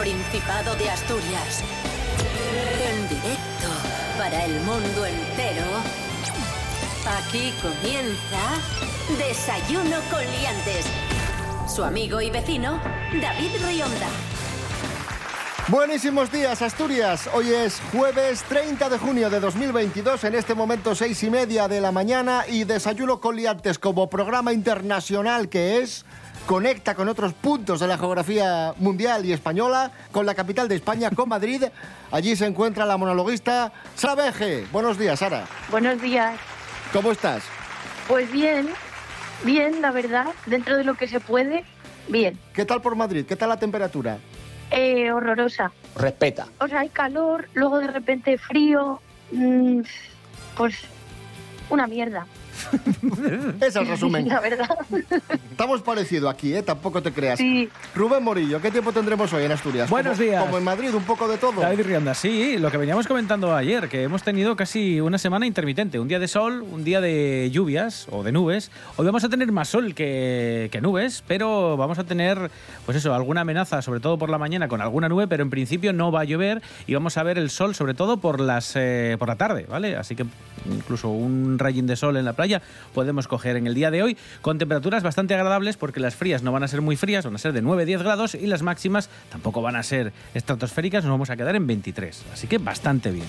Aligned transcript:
Principado 0.00 0.74
de 0.76 0.88
Asturias. 0.88 1.62
En 2.90 3.06
directo 3.06 3.68
para 4.16 4.46
el 4.46 4.58
mundo 4.60 5.04
entero. 5.04 5.66
Aquí 7.18 7.52
comienza 7.60 9.18
Desayuno 9.18 9.98
con 10.10 10.20
Liantes. 10.20 10.86
Su 11.68 11.84
amigo 11.84 12.18
y 12.22 12.30
vecino, 12.30 12.80
David 13.20 13.50
Rionda. 13.62 14.08
Buenísimos 15.68 16.32
días, 16.32 16.62
Asturias. 16.62 17.28
Hoy 17.34 17.52
es 17.52 17.82
jueves 17.92 18.42
30 18.44 18.88
de 18.88 18.98
junio 18.98 19.28
de 19.28 19.38
2022, 19.38 20.24
en 20.24 20.34
este 20.34 20.54
momento 20.54 20.94
seis 20.94 21.22
y 21.24 21.30
media 21.30 21.68
de 21.68 21.82
la 21.82 21.92
mañana 21.92 22.44
y 22.48 22.64
Desayuno 22.64 23.20
con 23.20 23.36
Liantes 23.36 23.78
como 23.78 24.08
programa 24.08 24.54
internacional 24.54 25.50
que 25.50 25.82
es 25.82 26.06
conecta 26.50 26.96
con 26.96 27.06
otros 27.08 27.32
puntos 27.32 27.78
de 27.78 27.86
la 27.86 27.96
geografía 27.96 28.74
mundial 28.78 29.24
y 29.24 29.32
española, 29.32 29.92
con 30.10 30.26
la 30.26 30.34
capital 30.34 30.66
de 30.66 30.74
España, 30.74 31.08
con 31.10 31.28
Madrid. 31.28 31.62
Allí 32.10 32.34
se 32.34 32.44
encuentra 32.44 32.84
la 32.86 32.96
monologuista 32.96 33.72
Sara 33.94 34.16
Beje. 34.16 34.66
Buenos 34.72 34.98
días, 34.98 35.20
Sara. 35.20 35.44
Buenos 35.70 36.02
días. 36.02 36.34
¿Cómo 36.92 37.12
estás? 37.12 37.44
Pues 38.08 38.32
bien, 38.32 38.68
bien, 39.44 39.80
la 39.80 39.92
verdad, 39.92 40.26
dentro 40.46 40.76
de 40.76 40.82
lo 40.82 40.94
que 40.94 41.06
se 41.06 41.20
puede, 41.20 41.62
bien. 42.08 42.36
¿Qué 42.52 42.64
tal 42.64 42.82
por 42.82 42.96
Madrid? 42.96 43.24
¿Qué 43.26 43.36
tal 43.36 43.50
la 43.50 43.60
temperatura? 43.60 44.18
Eh, 44.72 45.12
horrorosa. 45.12 45.70
Respeta. 45.94 46.48
O 46.58 46.66
sea, 46.66 46.80
hay 46.80 46.88
calor, 46.88 47.48
luego 47.54 47.78
de 47.78 47.86
repente 47.86 48.36
frío, 48.38 49.00
mm, 49.30 49.82
pues 50.56 50.74
una 51.68 51.86
mierda. 51.86 52.26
es 53.60 53.76
el 53.76 53.86
resumen. 53.86 54.28
La 54.28 54.40
verdad. 54.40 54.68
Estamos 55.50 55.82
parecidos 55.82 56.32
aquí, 56.32 56.54
¿eh? 56.54 56.62
Tampoco 56.62 57.02
te 57.02 57.12
creas. 57.12 57.38
Sí. 57.38 57.68
Rubén 57.94 58.22
Morillo, 58.22 58.60
¿qué 58.60 58.70
tiempo 58.70 58.92
tendremos 58.92 59.32
hoy 59.32 59.44
en 59.44 59.52
Asturias? 59.52 59.88
Buenos 59.90 60.16
Como- 60.16 60.24
días. 60.28 60.44
Como 60.44 60.58
en 60.58 60.64
Madrid, 60.64 60.94
un 60.94 61.04
poco 61.04 61.28
de 61.28 61.38
todo. 61.38 61.60
David 61.60 61.84
Rionda, 61.86 62.14
sí, 62.14 62.56
lo 62.58 62.70
que 62.70 62.76
veníamos 62.76 63.06
comentando 63.06 63.54
ayer, 63.54 63.88
que 63.88 64.02
hemos 64.02 64.22
tenido 64.22 64.56
casi 64.56 65.00
una 65.00 65.18
semana 65.18 65.46
intermitente, 65.46 65.98
un 65.98 66.08
día 66.08 66.18
de 66.18 66.28
sol, 66.28 66.62
un 66.62 66.84
día 66.84 67.00
de 67.00 67.50
lluvias 67.52 68.06
o 68.10 68.22
de 68.22 68.32
nubes. 68.32 68.70
Hoy 68.96 69.06
vamos 69.06 69.24
a 69.24 69.28
tener 69.28 69.50
más 69.52 69.68
sol 69.68 69.94
que, 69.94 70.68
que 70.72 70.80
nubes, 70.80 71.22
pero 71.26 71.76
vamos 71.76 71.98
a 71.98 72.04
tener, 72.04 72.50
pues 72.86 72.96
eso, 72.96 73.14
alguna 73.14 73.42
amenaza, 73.42 73.82
sobre 73.82 74.00
todo 74.00 74.18
por 74.18 74.30
la 74.30 74.38
mañana 74.38 74.68
con 74.68 74.80
alguna 74.80 75.08
nube, 75.08 75.26
pero 75.28 75.42
en 75.42 75.50
principio 75.50 75.92
no 75.92 76.10
va 76.12 76.20
a 76.22 76.24
llover 76.24 76.62
y 76.86 76.94
vamos 76.94 77.16
a 77.16 77.22
ver 77.22 77.38
el 77.38 77.50
sol, 77.50 77.74
sobre 77.74 77.94
todo 77.94 78.18
por 78.18 78.40
las 78.40 78.72
eh, 78.76 79.16
por 79.18 79.28
la 79.28 79.36
tarde, 79.36 79.66
¿vale? 79.68 79.96
Así 79.96 80.16
que 80.16 80.24
incluso 80.70 81.08
un 81.08 81.58
rayín 81.58 81.86
de 81.86 81.96
sol 81.96 82.16
en 82.16 82.24
la 82.24 82.32
playa 82.32 82.49
podemos 82.94 83.28
coger 83.28 83.56
en 83.56 83.66
el 83.66 83.74
día 83.74 83.90
de 83.90 84.02
hoy 84.02 84.16
con 84.40 84.58
temperaturas 84.58 85.02
bastante 85.02 85.34
agradables 85.34 85.76
porque 85.76 86.00
las 86.00 86.14
frías 86.14 86.42
no 86.42 86.52
van 86.52 86.62
a 86.62 86.68
ser 86.68 86.80
muy 86.80 86.96
frías, 86.96 87.24
van 87.24 87.34
a 87.34 87.38
ser 87.38 87.52
de 87.52 87.62
9-10 87.62 87.98
grados 87.98 88.34
y 88.34 88.46
las 88.46 88.62
máximas 88.62 89.10
tampoco 89.30 89.62
van 89.62 89.76
a 89.76 89.82
ser 89.82 90.12
estratosféricas, 90.34 91.04
nos 91.04 91.12
vamos 91.12 91.30
a 91.30 91.36
quedar 91.36 91.56
en 91.56 91.66
23. 91.66 92.24
Así 92.32 92.46
que 92.46 92.58
bastante 92.58 93.10
bien. 93.10 93.26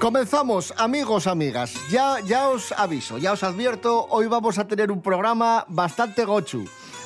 Comenzamos, 0.01 0.73
amigos, 0.78 1.28
amigas. 1.28 1.75
Ya, 1.91 2.19
ya 2.25 2.50
os 2.50 2.72
aviso, 2.72 3.19
ya 3.19 3.34
os 3.34 3.44
advierto, 3.44 4.07
hoy 4.09 4.25
vamos 4.25 4.57
a 4.57 4.67
tener 4.67 4.91
un 4.91 5.00
programa 5.00 5.63
bastante 5.67 6.25
gochu, 6.25 6.66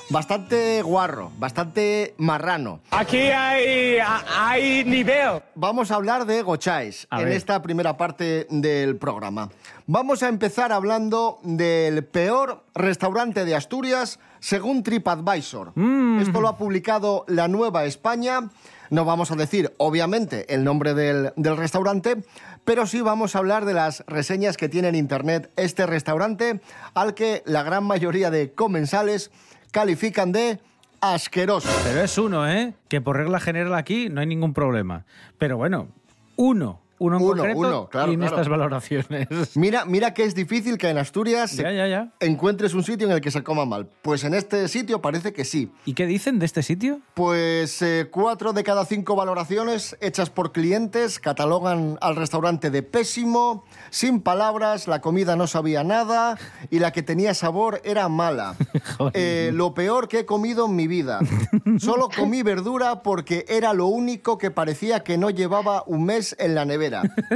bastante 0.10 0.82
guarro, 0.82 1.30
bastante 1.38 2.16
marrano. 2.18 2.80
Aquí 2.92 3.18
hay, 3.18 3.98
hay 4.00 4.86
nivel. 4.86 5.44
Vamos 5.56 5.92
a 5.92 5.96
hablar 5.96 6.26
de 6.26 6.42
gochais 6.42 7.06
en 7.12 7.26
ver. 7.26 7.34
esta 7.34 7.62
primera 7.62 7.98
parte 7.98 8.48
del 8.50 8.96
programa. 8.96 9.50
Vamos 9.88 10.24
a 10.24 10.30
empezar 10.30 10.72
hablando 10.72 11.40
del 11.44 12.06
peor 12.06 12.64
restaurante 12.76 13.44
de 13.44 13.56
Asturias 13.56 14.20
según 14.40 14.84
TripAdvisor. 14.84 15.74
Esto 16.22 16.40
lo 16.40 16.48
ha 16.48 16.58
publicado 16.58 17.26
La 17.28 17.50
Nueva 17.50 17.84
España. 17.84 18.50
No 18.90 19.06
vamos 19.06 19.32
a 19.32 19.36
decir, 19.36 19.74
obviamente, 19.78 20.54
el 20.54 20.64
nombre 20.64 20.94
del, 20.94 21.34
del 21.36 21.58
restaurante, 21.58 22.18
pero 22.64 22.86
sí 22.88 23.02
vamos 23.02 23.36
a 23.36 23.40
hablar 23.40 23.66
de 23.66 23.74
las 23.74 24.04
reseñas 24.08 24.58
que 24.58 24.70
tiene 24.70 24.90
en 24.90 24.96
Internet 24.96 25.52
este 25.56 25.86
restaurante, 25.86 26.62
al 26.94 27.14
que 27.14 27.44
la 27.46 27.64
gran 27.64 27.84
mayoría 27.84 28.32
de 28.32 28.54
comensales 28.54 29.32
califican 29.72 30.32
de 30.32 30.60
asqueroso. 31.02 31.70
Pero 31.84 32.02
es 32.02 32.18
uno, 32.18 32.50
¿eh? 32.50 32.74
Que 32.88 33.02
por 33.02 33.18
regla 33.18 33.40
general 33.40 33.74
aquí 33.76 34.10
no 34.10 34.22
hay 34.22 34.28
ningún 34.28 34.54
problema. 34.54 35.06
Pero 35.38 35.58
bueno, 35.58 35.90
uno. 36.36 36.85
Uno 36.98 37.18
en 37.18 37.24
Uno, 37.24 37.36
concreto 37.36 37.60
uno, 37.60 37.90
claro, 37.90 38.12
y 38.12 38.14
en 38.16 38.22
claro. 38.22 38.36
estas 38.36 38.50
valoraciones. 38.50 39.28
Mira, 39.56 39.86
mira 39.86 40.14
que 40.14 40.24
es 40.24 40.34
difícil 40.36 40.78
que 40.78 40.90
en 40.90 40.98
Asturias 40.98 41.56
ya, 41.56 41.72
ya, 41.72 41.88
ya. 41.88 42.14
encuentres 42.20 42.74
un 42.74 42.84
sitio 42.84 43.08
en 43.08 43.14
el 43.14 43.22
que 43.22 43.32
se 43.32 43.44
coma 43.44 43.66
mal. 43.66 43.90
Pues 44.02 44.24
en 44.24 44.34
este 44.34 44.68
sitio 44.68 45.02
parece 45.02 45.34
que 45.34 45.46
sí. 45.46 45.72
¿Y 45.86 45.94
qué 45.94 46.06
dicen 46.06 46.40
de 46.40 46.46
este 46.46 46.64
sitio? 46.64 47.00
Pues 47.14 47.82
eh, 47.82 48.08
cuatro 48.12 48.54
de 48.54 48.64
cada 48.64 48.86
cinco 48.86 49.16
valoraciones 49.16 49.98
hechas 50.02 50.30
por 50.30 50.52
clientes 50.52 51.20
catalogan 51.20 51.98
al 52.02 52.16
restaurante 52.16 52.70
de 52.70 52.84
pésimo, 52.84 53.66
sin 53.90 54.22
palabras, 54.22 54.88
la 54.88 55.02
comida 55.02 55.36
no 55.36 55.48
sabía 55.48 55.84
nada 55.84 56.38
y 56.70 56.80
la 56.80 56.92
que 56.92 57.04
tenía 57.04 57.34
sabor 57.34 57.82
era 57.84 58.08
mala. 58.10 58.56
Eh, 59.14 59.52
lo 59.54 59.74
peor 59.74 60.08
que 60.08 60.20
he 60.20 60.26
comido 60.26 60.66
en 60.66 60.76
mi 60.76 60.88
vida. 60.88 61.20
Solo 61.80 62.10
comí 62.10 62.44
verdura 62.44 63.04
porque 63.04 63.46
era 63.48 63.74
lo 63.74 63.88
único 63.88 64.38
que 64.38 64.52
parecía 64.52 65.04
que 65.04 65.18
no 65.18 65.30
llevaba 65.30 65.84
un 65.86 66.06
mes 66.06 66.36
en 66.40 66.56
la 66.56 66.66
nevera. 66.66 66.85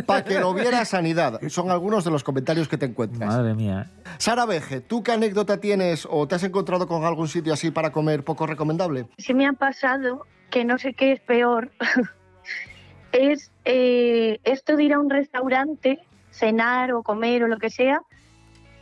Para 0.05 0.23
que 0.23 0.39
lo 0.39 0.53
viera 0.53 0.83
sanidad. 0.85 1.39
Son 1.49 1.71
algunos 1.71 2.03
de 2.05 2.11
los 2.11 2.23
comentarios 2.23 2.67
que 2.67 2.77
te 2.77 2.85
encuentras. 2.85 3.29
Madre 3.29 3.53
mía. 3.53 3.89
Sara 4.17 4.45
Veje, 4.45 4.81
¿tú 4.81 5.03
qué 5.03 5.11
anécdota 5.13 5.59
tienes 5.59 6.07
o 6.09 6.27
te 6.27 6.35
has 6.35 6.43
encontrado 6.43 6.87
con 6.87 7.03
algún 7.05 7.27
sitio 7.27 7.53
así 7.53 7.71
para 7.71 7.91
comer 7.91 8.23
poco 8.23 8.45
recomendable? 8.47 9.07
Se 9.17 9.33
me 9.33 9.45
ha 9.47 9.53
pasado 9.53 10.25
que 10.49 10.65
no 10.65 10.77
sé 10.77 10.93
qué 10.93 11.11
es 11.13 11.19
peor. 11.21 11.71
es 13.11 13.51
eh, 13.65 14.39
esto 14.43 14.75
de 14.75 14.83
ir 14.83 14.93
a 14.93 14.99
un 14.99 15.09
restaurante, 15.09 15.99
cenar 16.31 16.93
o 16.93 17.03
comer 17.03 17.43
o 17.43 17.47
lo 17.47 17.57
que 17.57 17.69
sea, 17.69 18.01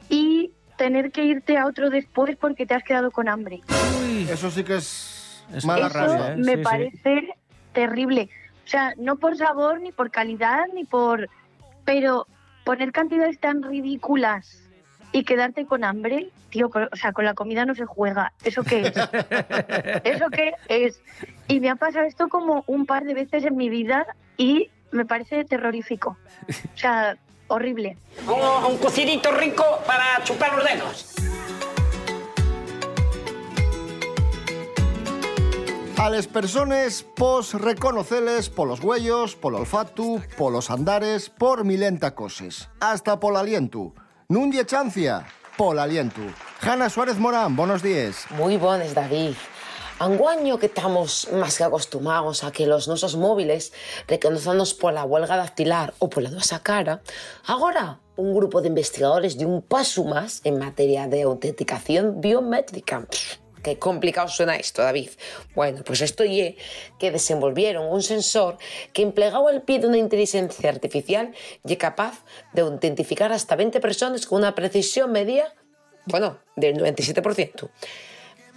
y 0.09 0.51
tener 0.77 1.11
que 1.11 1.25
irte 1.25 1.57
a 1.57 1.65
otro 1.65 1.89
después 1.89 2.35
porque 2.37 2.65
te 2.65 2.73
has 2.75 2.83
quedado 2.83 3.11
con 3.11 3.27
hambre. 3.29 3.61
Uy, 4.01 4.27
Eso 4.29 4.51
sí 4.51 4.63
que 4.63 4.75
es 4.75 5.33
mala 5.65 5.87
Eso 5.87 5.97
rabia. 5.97 6.33
¿eh? 6.33 6.37
me 6.37 6.43
Sí, 6.43 6.51
sí. 6.57 6.63
parece 6.63 7.29
terrible. 7.73 8.29
O 8.67 8.69
sea, 8.69 8.93
no 8.97 9.15
por 9.15 9.37
sabor, 9.37 9.79
ni 9.79 9.93
por 9.93 10.11
calidad, 10.11 10.65
ni 10.73 10.83
por... 10.83 11.29
Pero 11.85 12.27
poner 12.65 12.91
cantidades 12.91 13.39
tan 13.39 13.63
ridículas 13.63 14.61
y 15.13 15.23
quedarte 15.23 15.65
con 15.65 15.85
hambre, 15.85 16.31
tío, 16.49 16.69
con- 16.69 16.89
o 16.91 16.95
sea, 16.97 17.13
con 17.13 17.23
la 17.23 17.33
comida 17.33 17.65
no 17.65 17.75
se 17.75 17.85
juega. 17.85 18.33
¿Eso 18.43 18.63
qué 18.63 18.81
es? 18.87 18.93
¿Eso 20.03 20.29
qué 20.29 20.53
es? 20.67 21.01
Y 21.47 21.61
me 21.61 21.69
ha 21.69 21.75
pasado 21.77 22.05
esto 22.05 22.27
como 22.27 22.65
un 22.67 22.85
par 22.85 23.05
de 23.05 23.13
veces 23.13 23.45
en 23.45 23.55
mi 23.55 23.69
vida 23.69 24.05
y 24.35 24.69
me 24.91 25.05
parece 25.05 25.45
terrorífico. 25.45 26.17
O 26.49 26.77
sea, 26.77 27.15
horrible. 27.47 27.97
Un, 28.27 28.73
un 28.73 28.77
cocidito 28.79 29.31
rico 29.31 29.63
para 29.87 30.21
chupar 30.25 30.55
los 30.57 30.65
dedos. 30.65 31.15
A 35.97 36.11
les 36.11 36.27
persones 36.27 37.01
pos 37.01 37.55
reconoceles 37.55 38.51
polos 38.53 38.83
huellos, 38.83 39.33
polo 39.35 39.57
olfatu, 39.57 40.21
polos 40.37 40.69
andares, 40.69 41.31
por 41.31 41.65
milenta 41.65 42.13
coses. 42.13 42.69
Hasta 42.79 43.19
pol 43.19 43.35
alientu. 43.35 43.95
Nun 44.29 44.53
chancia, 44.53 45.25
pol 45.57 45.79
alientu. 45.79 46.21
Hanna 46.61 46.91
Suárez 46.91 47.17
Morán, 47.17 47.55
buenos 47.55 47.81
días. 47.81 48.29
Muy 48.37 48.57
buenas, 48.57 48.93
David. 48.93 49.33
Anguaño 49.97 50.59
que 50.59 50.67
estamos 50.67 51.29
más 51.33 51.57
que 51.57 51.63
acostumbrados 51.63 52.43
a 52.43 52.51
que 52.51 52.67
los 52.67 52.87
nuestros 52.87 53.15
móviles 53.15 53.73
reconozcanos 54.07 54.75
por 54.75 54.93
la 54.93 55.03
huelga 55.03 55.35
dactilar 55.35 55.95
o 55.97 56.11
por 56.11 56.21
la 56.21 56.29
dosa 56.29 56.61
cara, 56.61 57.01
ahora 57.47 58.01
un 58.17 58.35
grupo 58.35 58.61
de 58.61 58.67
investigadores 58.67 59.35
de 59.39 59.47
un 59.47 59.63
paso 59.63 60.03
más 60.03 60.41
en 60.43 60.59
materia 60.59 61.07
de 61.07 61.23
autenticación 61.23 62.21
biométrica. 62.21 63.07
Qué 63.63 63.77
complicado 63.79 64.27
suena 64.27 64.55
esto, 64.55 64.81
David. 64.81 65.09
Bueno, 65.55 65.83
pues 65.83 66.01
esto 66.01 66.23
y 66.23 66.57
que 66.99 67.11
desenvolvieron 67.11 67.91
un 67.91 68.03
sensor 68.03 68.57
que 68.93 69.01
empleaba 69.01 69.51
el 69.51 69.61
pie 69.61 69.79
de 69.79 69.87
una 69.87 69.97
inteligencia 69.97 70.69
artificial 70.69 71.33
y 71.65 71.73
es 71.73 71.77
capaz 71.77 72.23
de 72.53 72.61
autentificar 72.61 73.31
hasta 73.31 73.55
20 73.55 73.79
personas 73.79 74.25
con 74.25 74.39
una 74.39 74.55
precisión 74.55 75.11
media, 75.11 75.53
bueno, 76.05 76.39
del 76.55 76.77
97%. 76.77 77.69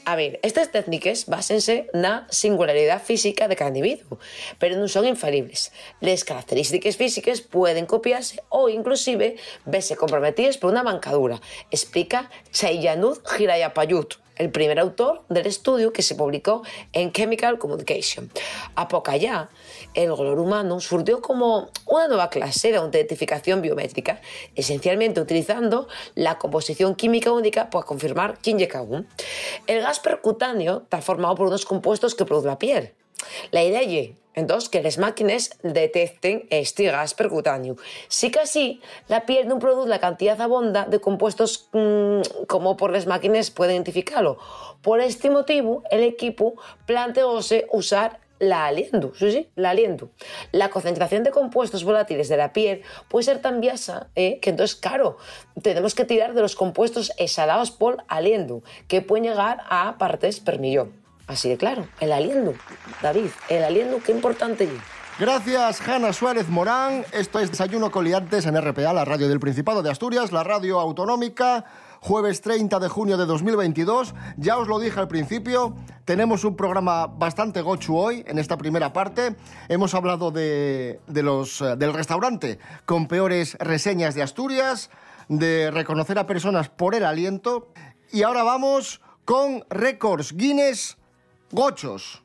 A 0.06 0.17
ver, 0.17 0.41
estas 0.43 0.73
técnicas 0.73 1.26
básense 1.29 1.93
na 1.93 2.25
singularidade 2.32 3.05
física 3.05 3.49
de 3.49 3.56
cada 3.56 3.69
individuo, 3.69 4.17
pero 4.56 4.73
non 4.81 4.88
son 4.88 5.05
infalibles. 5.05 5.76
Les 6.00 6.25
características 6.25 6.97
físicas 6.97 7.44
pueden 7.44 7.85
copiarse 7.85 8.41
ou 8.49 8.73
inclusive 8.73 9.37
verse 9.69 10.00
comprometidas 10.00 10.56
por 10.56 10.73
unha 10.73 10.87
mancadura, 10.87 11.37
explica 11.69 12.32
Chayanud 12.49 13.20
Hirayapayut, 13.29 14.17
el 14.41 14.51
primer 14.51 14.81
autor 14.81 15.23
del 15.29 15.47
estudio 15.47 15.93
que 15.93 16.03
se 16.03 16.15
publicó 16.15 16.63
en 16.93 17.13
Chemical 17.13 17.59
Communication. 17.59 18.31
A 18.75 18.89
poca 18.89 19.17
ya, 19.17 19.51
el 19.93 20.11
color 20.11 20.41
humano 20.41 20.81
surgió 20.81 21.21
como 21.21 21.69
una 21.87 22.09
nueva 22.09 22.31
clase 22.31 22.71
de 22.71 22.79
autentificación 22.79 23.61
biométrica, 23.61 24.23
esencialmente 24.55 25.21
utilizando 25.21 25.89
la 26.15 26.39
composición 26.39 26.95
química 26.95 27.33
única 27.33 27.69
para 27.69 27.85
confirmar 27.85 28.39
quién 28.43 28.59
llega 28.59 28.79
aún. 28.79 29.07
El 29.67 29.83
gas 29.83 30.01
percutáneo 30.01 30.81
está 30.85 31.03
formado 31.03 31.35
por 31.35 31.49
unos 31.49 31.67
compuestos 31.67 32.15
que 32.15 32.25
produce 32.25 32.49
la 32.49 32.59
piel. 32.59 32.95
La 33.51 33.63
idea 33.63 33.83
es 33.83 34.11
entonces, 34.35 34.69
que 34.69 34.83
las 34.83 34.99
máquinas 34.99 35.51
detecten 35.63 36.47
este 36.51 36.85
gas 36.85 37.15
percutáneo. 37.15 37.77
Sí 38.09 38.31
que 38.31 38.41
así, 38.41 38.81
la 39.09 39.27
piel 39.27 39.51
non 39.51 39.59
produce 39.59 39.91
la 39.91 39.99
cantidad 39.99 40.39
abonda 40.39 40.87
de 40.87 41.03
compuestos 41.03 41.67
mmm, 41.75 42.47
como 42.47 42.79
por 42.79 42.95
las 42.95 43.11
máquinas 43.11 43.51
pueden 43.51 43.83
identificarlo. 43.83 44.39
Por 44.87 45.03
este 45.03 45.35
motivo, 45.35 45.83
el 45.91 46.07
equipo 46.07 46.55
planteóse 46.87 47.67
usar 47.75 48.23
la 48.39 48.67
aliento, 48.67 49.13
sí, 49.15 49.31
sí, 49.33 49.49
la. 49.57 49.75
La 50.53 50.71
concentración 50.71 51.23
de 51.23 51.31
compuestos 51.31 51.85
volátiles 51.85 52.29
de 52.31 52.39
la 52.39 52.55
piel 52.55 52.83
puede 53.09 53.25
ser 53.25 53.43
tan 53.43 53.61
biasa 53.61 54.09
eh, 54.15 54.39
que 54.41 54.51
entonces, 54.51 54.77
claro, 54.77 55.19
tenemos 55.61 55.95
que 55.95 56.07
tirar 56.07 56.33
de 56.33 56.41
los 56.41 56.57
compuestos 56.57 57.13
exhalados 57.19 57.71
por 57.71 58.03
aliento, 58.09 58.63
que 58.89 59.03
pueden 59.03 59.25
llegar 59.25 59.61
a 59.69 59.99
partes 59.99 60.41
per 60.41 60.59
millón. 60.59 61.00
Así 61.31 61.49
de 61.49 61.56
claro, 61.56 61.87
el 62.00 62.11
aliento. 62.11 62.55
David, 63.00 63.31
el 63.49 63.62
aliento, 63.62 64.00
qué 64.05 64.11
importante. 64.11 64.69
Gracias, 65.17 65.81
Hanna 65.87 66.12
Suárez 66.12 66.49
Morán. 66.49 67.05
Esto 67.12 67.38
es 67.38 67.53
Desayuno 67.53 67.93
Coliantes 67.93 68.47
en 68.47 68.61
RPA, 68.61 68.93
la 68.93 69.05
radio 69.05 69.29
del 69.29 69.38
Principado 69.38 69.81
de 69.81 69.93
Asturias, 69.93 70.32
la 70.32 70.43
radio 70.43 70.81
autonómica. 70.81 71.65
Jueves 72.00 72.41
30 72.41 72.81
de 72.81 72.88
junio 72.88 73.17
de 73.17 73.27
2022. 73.27 74.12
Ya 74.38 74.59
os 74.59 74.67
lo 74.67 74.81
dije 74.81 74.99
al 74.99 75.06
principio, 75.06 75.77
tenemos 76.05 76.43
un 76.43 76.56
programa 76.56 77.06
bastante 77.06 77.61
gochu 77.61 77.97
hoy 77.97 78.25
en 78.26 78.41
esta 78.41 78.59
primera 78.59 78.93
parte. 78.93 79.37
Hemos 79.69 79.94
hablado 79.94 80.33
de, 80.33 80.99
de 81.06 81.23
los, 81.23 81.61
eh, 81.61 81.76
del 81.76 81.93
restaurante 81.93 82.59
con 82.87 83.06
peores 83.06 83.56
reseñas 83.61 84.17
de 84.17 84.23
Asturias, 84.25 84.91
de 85.29 85.71
reconocer 85.71 86.19
a 86.19 86.26
personas 86.26 86.71
por 86.71 86.97
el 86.97 87.05
aliento. 87.05 87.69
Y 88.11 88.25
ahora 88.25 88.43
vamos 88.43 89.00
con 89.25 89.65
récords 89.71 90.33
Guinness 90.33 90.97
gochos. 91.52 92.23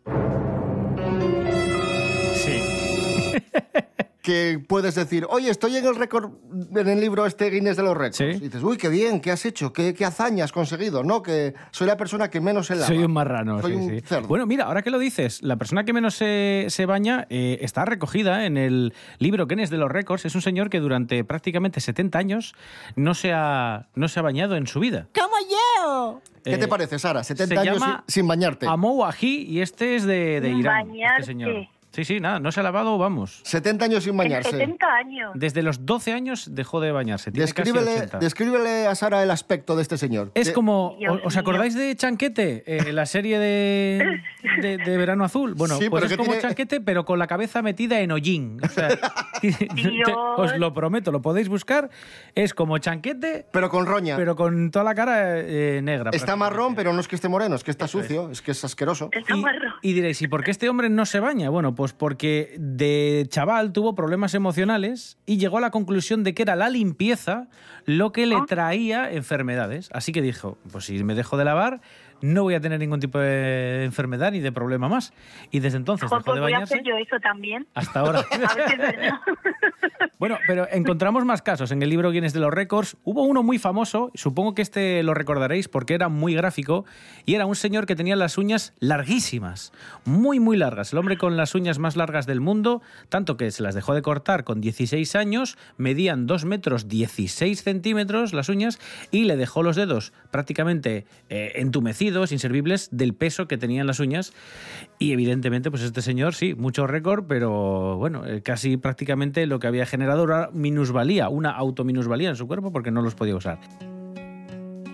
Que 4.26 4.60
puedes 4.68 4.96
decir, 4.96 5.28
oye, 5.30 5.52
estoy 5.52 5.78
en 5.78 5.86
el 5.86 5.96
récord, 5.96 6.32
en 6.76 6.88
el 6.90 7.00
libro 7.00 7.28
este 7.28 7.52
Guinness 7.52 7.78
de 7.78 7.84
los 7.84 7.96
récords. 7.96 8.18
Sí. 8.18 8.24
Y 8.24 8.40
dices, 8.40 8.64
uy, 8.64 8.76
qué 8.76 8.90
bien, 8.90 9.22
¿qué 9.22 9.30
has 9.32 9.46
hecho? 9.46 9.72
¿Qué, 9.72 9.94
qué 9.94 10.04
hazaña 10.04 10.44
has 10.44 10.52
conseguido? 10.52 11.04
No, 11.04 11.22
que 11.22 11.54
soy 11.70 11.86
la 11.86 11.96
persona 11.96 12.30
que 12.32 12.42
menos 12.42 12.66
se 12.66 12.74
lava. 12.74 12.88
Soy 12.88 13.04
un 13.04 13.14
marrano. 13.14 13.62
Soy 13.62 13.74
sí, 13.74 13.78
un 13.78 13.90
sí. 13.92 14.02
cerdo. 14.02 14.28
Bueno, 14.28 14.48
mira, 14.48 14.66
ahora 14.66 14.82
que 14.82 14.90
lo 14.90 14.98
dices, 14.98 15.44
la 15.44 15.58
persona 15.58 15.84
que 15.86 15.94
menos 15.94 16.16
se, 16.16 16.66
se 16.70 16.86
baña 16.88 17.28
eh, 17.30 17.60
está 17.62 17.86
recogida 17.86 18.46
en 18.48 18.58
el 18.58 18.94
libro 19.20 19.46
Guinness 19.46 19.70
de 19.70 19.78
los 19.78 19.92
récords. 19.92 20.26
Es 20.26 20.34
un 20.34 20.42
señor 20.42 20.72
que 20.72 20.80
durante 20.80 21.24
prácticamente 21.24 21.80
70 21.80 22.18
años 22.18 22.56
no 22.96 23.14
se 23.14 23.32
ha, 23.32 23.88
no 23.94 24.08
se 24.08 24.20
ha 24.20 24.24
bañado 24.24 24.56
en 24.56 24.66
su 24.66 24.80
vida. 24.80 25.08
¡Como 25.14 25.36
yo! 25.50 26.22
¿Qué 26.44 26.54
Eh, 26.54 26.58
te 26.58 26.68
parece, 26.68 27.00
Sara? 27.00 27.24
70 27.24 27.54
se 27.56 27.60
años 27.62 27.80
llama 27.80 28.04
sin, 28.08 28.14
sin 28.22 28.28
bañarte. 28.28 28.68
Amou 28.68 29.04
Aji 29.06 29.46
y 29.50 29.62
este 29.62 29.96
es 29.96 30.04
de, 30.06 30.42
de 30.42 30.50
Sin 30.50 30.60
Irán. 30.60 30.88
bañarte. 30.90 31.22
Este 31.22 31.32
señor. 31.32 31.68
Sí, 31.96 32.04
sí, 32.06 32.20
nada, 32.20 32.40
no 32.40 32.52
se 32.52 32.60
ha 32.60 32.64
lavado, 32.64 32.98
vamos. 32.98 33.42
70 33.46 33.86
años 33.86 34.04
sin 34.04 34.18
bañarse. 34.18 34.52
70 34.52 34.86
años. 34.88 35.32
Desde 35.36 35.64
los 35.64 35.86
12 35.86 36.12
años 36.14 36.54
dejó 36.54 36.82
de 36.82 36.92
bañarse. 36.92 37.32
Tiene 37.32 37.52
casi 37.52 37.72
Descríbele, 37.72 37.98
80. 37.98 38.20
descríbele 38.20 38.88
a 38.88 38.96
Sara 38.96 39.24
el 39.24 39.32
aspecto 39.32 39.76
de 39.76 39.82
este 39.82 39.98
señor. 39.98 40.32
Es 40.36 40.52
como, 40.52 40.96
Dios 41.00 41.20
¿os 41.24 41.34
mío. 41.34 41.42
acordáis 41.42 41.74
de 41.76 41.96
Chanquete? 41.96 42.64
Eh, 42.68 42.92
la 42.92 43.06
serie 43.06 43.40
de, 43.40 44.22
de, 44.62 44.78
de 44.78 44.98
Verano 44.98 45.24
Azul. 45.24 45.54
Bueno, 45.56 45.78
Sí, 45.78 45.90
pues 45.90 46.02
pero 46.04 46.12
es 46.14 46.18
como 46.18 46.32
tiene- 46.32 46.42
Chanquete, 46.42 46.82
pero 46.82 47.06
con 47.06 47.18
la 47.20 47.28
cabeza 47.28 47.62
metida 47.62 48.00
en 48.02 48.12
hollín. 48.12 48.60
O 48.64 48.68
sea, 48.70 48.90
te- 49.42 49.70
os 50.38 50.58
lo 50.58 50.74
prometo, 50.74 51.12
lo 51.12 51.22
podéis 51.22 51.50
buscar. 51.50 51.90
Es 52.36 52.54
como 52.54 52.78
Chanquete, 52.78 53.46
Pero 53.52 53.70
con 53.70 53.86
roña. 53.86 54.16
pero 54.18 54.36
con 54.36 54.72
toda 54.72 54.84
la 54.86 54.96
cara 54.96 55.40
eh, 55.40 55.80
negra. 55.84 56.12
Está 56.14 56.36
marrón, 56.36 56.76
pero 56.76 56.94
no 56.94 57.00
es 57.00 57.08
que 57.08 57.16
esté 57.16 57.28
moreno, 57.30 57.56
es 57.56 57.64
que 57.64 57.72
está 57.72 57.88
sucio, 57.88 58.30
es 58.32 58.42
que 58.42 58.52
es 58.52 58.64
asqueroso. 58.66 59.10
Está 59.12 59.36
Y, 59.36 59.42
marrón. 59.42 59.74
y 59.82 59.94
diréis, 59.94 60.22
¿y 60.22 60.28
por 60.28 60.44
qué 60.44 60.52
este 60.52 60.68
hombre 60.70 60.90
no 60.90 61.06
se 61.06 61.20
baña? 61.20 61.50
Bueno, 61.50 61.74
pues 61.76 61.85
porque 61.94 62.56
de 62.58 63.26
chaval 63.30 63.74
tuvo 63.74 63.96
problemas 63.96 64.34
emocionales 64.34 65.18
y 65.26 65.38
llegó 65.38 65.58
a 65.58 65.62
la 65.62 65.72
conclusión 65.72 66.24
de 66.24 66.34
que 66.34 66.44
era 66.44 66.56
la 66.56 66.70
limpieza 66.70 67.48
lo 67.86 68.12
que 68.12 68.26
le 68.26 68.38
traía 68.48 69.12
enfermedades. 69.12 69.90
Así 69.94 70.12
que 70.12 70.22
dijo, 70.22 70.58
pues 70.72 70.86
si 70.86 71.04
me 71.04 71.16
dejo 71.16 71.38
de 71.38 71.46
lavar, 71.46 71.82
no 72.22 72.44
voy 72.44 72.56
a 72.56 72.62
tener 72.62 72.80
ningún 72.80 73.00
tipo 73.00 73.20
de 73.20 73.84
enfermedad 73.86 74.32
ni 74.32 74.40
de 74.40 74.52
problema 74.52 74.88
más. 74.90 75.14
Y 75.52 75.60
desde 75.60 75.78
entonces 75.78 76.10
dejó 76.10 76.24
pues 76.24 76.36
de 76.36 76.42
voy 76.42 76.52
a 76.52 76.56
bañarse 76.56 76.76
hacer 76.76 76.86
yo 76.86 76.98
eso 76.98 77.20
también. 77.20 77.68
hasta 77.74 78.00
ahora. 78.00 78.20
A 78.32 78.56
ver 78.56 78.68
si 78.68 78.74
es 78.74 78.80
verdad. 78.80 79.20
Bueno, 80.18 80.38
pero 80.48 80.68
encontramos 80.72 81.26
más 81.26 81.42
casos 81.42 81.72
en 81.72 81.82
el 81.82 81.90
libro 81.90 82.12
Guinness 82.12 82.34
de 82.34 82.40
los 82.40 82.54
Récords. 82.54 82.98
Hubo 83.04 83.24
uno 83.24 83.44
muy 83.44 83.60
famoso, 83.60 84.12
supongo 84.14 84.56
que 84.56 84.62
este 84.62 85.04
lo 85.04 85.14
recordaréis 85.14 85.68
porque 85.68 85.94
era 85.94 86.10
muy 86.10 86.34
gráfico, 86.36 86.86
y 87.26 87.36
era 87.36 87.46
un 87.46 87.56
señor 87.56 87.86
que 87.86 87.96
tenía 87.96 88.16
las 88.16 88.38
uñas 88.38 88.74
larguísimas, 88.80 89.72
muy, 90.06 90.40
muy 90.40 90.58
largas. 90.58 90.94
El 90.94 91.00
hombre 91.00 91.18
con 91.18 91.38
las 91.38 91.56
uñas 91.56 91.80
más 91.80 91.96
largas 91.96 92.26
del 92.26 92.42
mundo, 92.42 92.82
tanto 93.10 93.38
que 93.38 93.52
se 93.52 93.64
las 93.64 93.76
dejó 93.76 93.94
de 93.94 94.02
cortar 94.02 94.44
con 94.44 94.62
16 94.62 95.16
años, 95.16 95.58
medían 95.78 96.28
2 96.28 96.46
metros 96.46 96.88
16 96.88 97.62
centímetros 97.64 98.34
las 98.34 98.50
uñas, 98.50 98.80
y 99.12 99.26
le 99.26 99.38
dejó 99.38 99.64
los 99.64 99.76
dedos 99.76 100.14
prácticamente 100.32 101.06
eh, 101.30 101.54
entumecidos, 101.56 102.32
inservibles, 102.32 102.90
del 102.92 103.14
peso 103.14 103.48
que 103.48 103.58
tenían 103.58 103.88
las 103.88 104.00
uñas. 104.00 104.34
Y 105.00 105.12
evidentemente, 105.12 105.70
pues 105.70 105.84
este 105.84 106.02
señor, 106.02 106.36
sí, 106.36 106.54
mucho 106.56 106.88
récord, 106.88 107.26
pero 107.28 107.98
bueno, 107.98 108.26
eh, 108.26 108.42
casi 108.42 108.78
prácticamente 108.78 109.46
lo 109.46 109.60
que 109.60 109.68
había 109.68 109.85
generado 109.86 110.24
era 110.24 110.50
minusvalía, 110.54 111.30
una 111.30 111.52
autominusvalía 111.52 112.30
en 112.30 112.36
su 112.36 112.48
cuerpo 112.48 112.72
porque 112.72 112.92
no 112.92 113.02
los 113.02 113.16
podía 113.16 113.36
usar. 113.36 113.60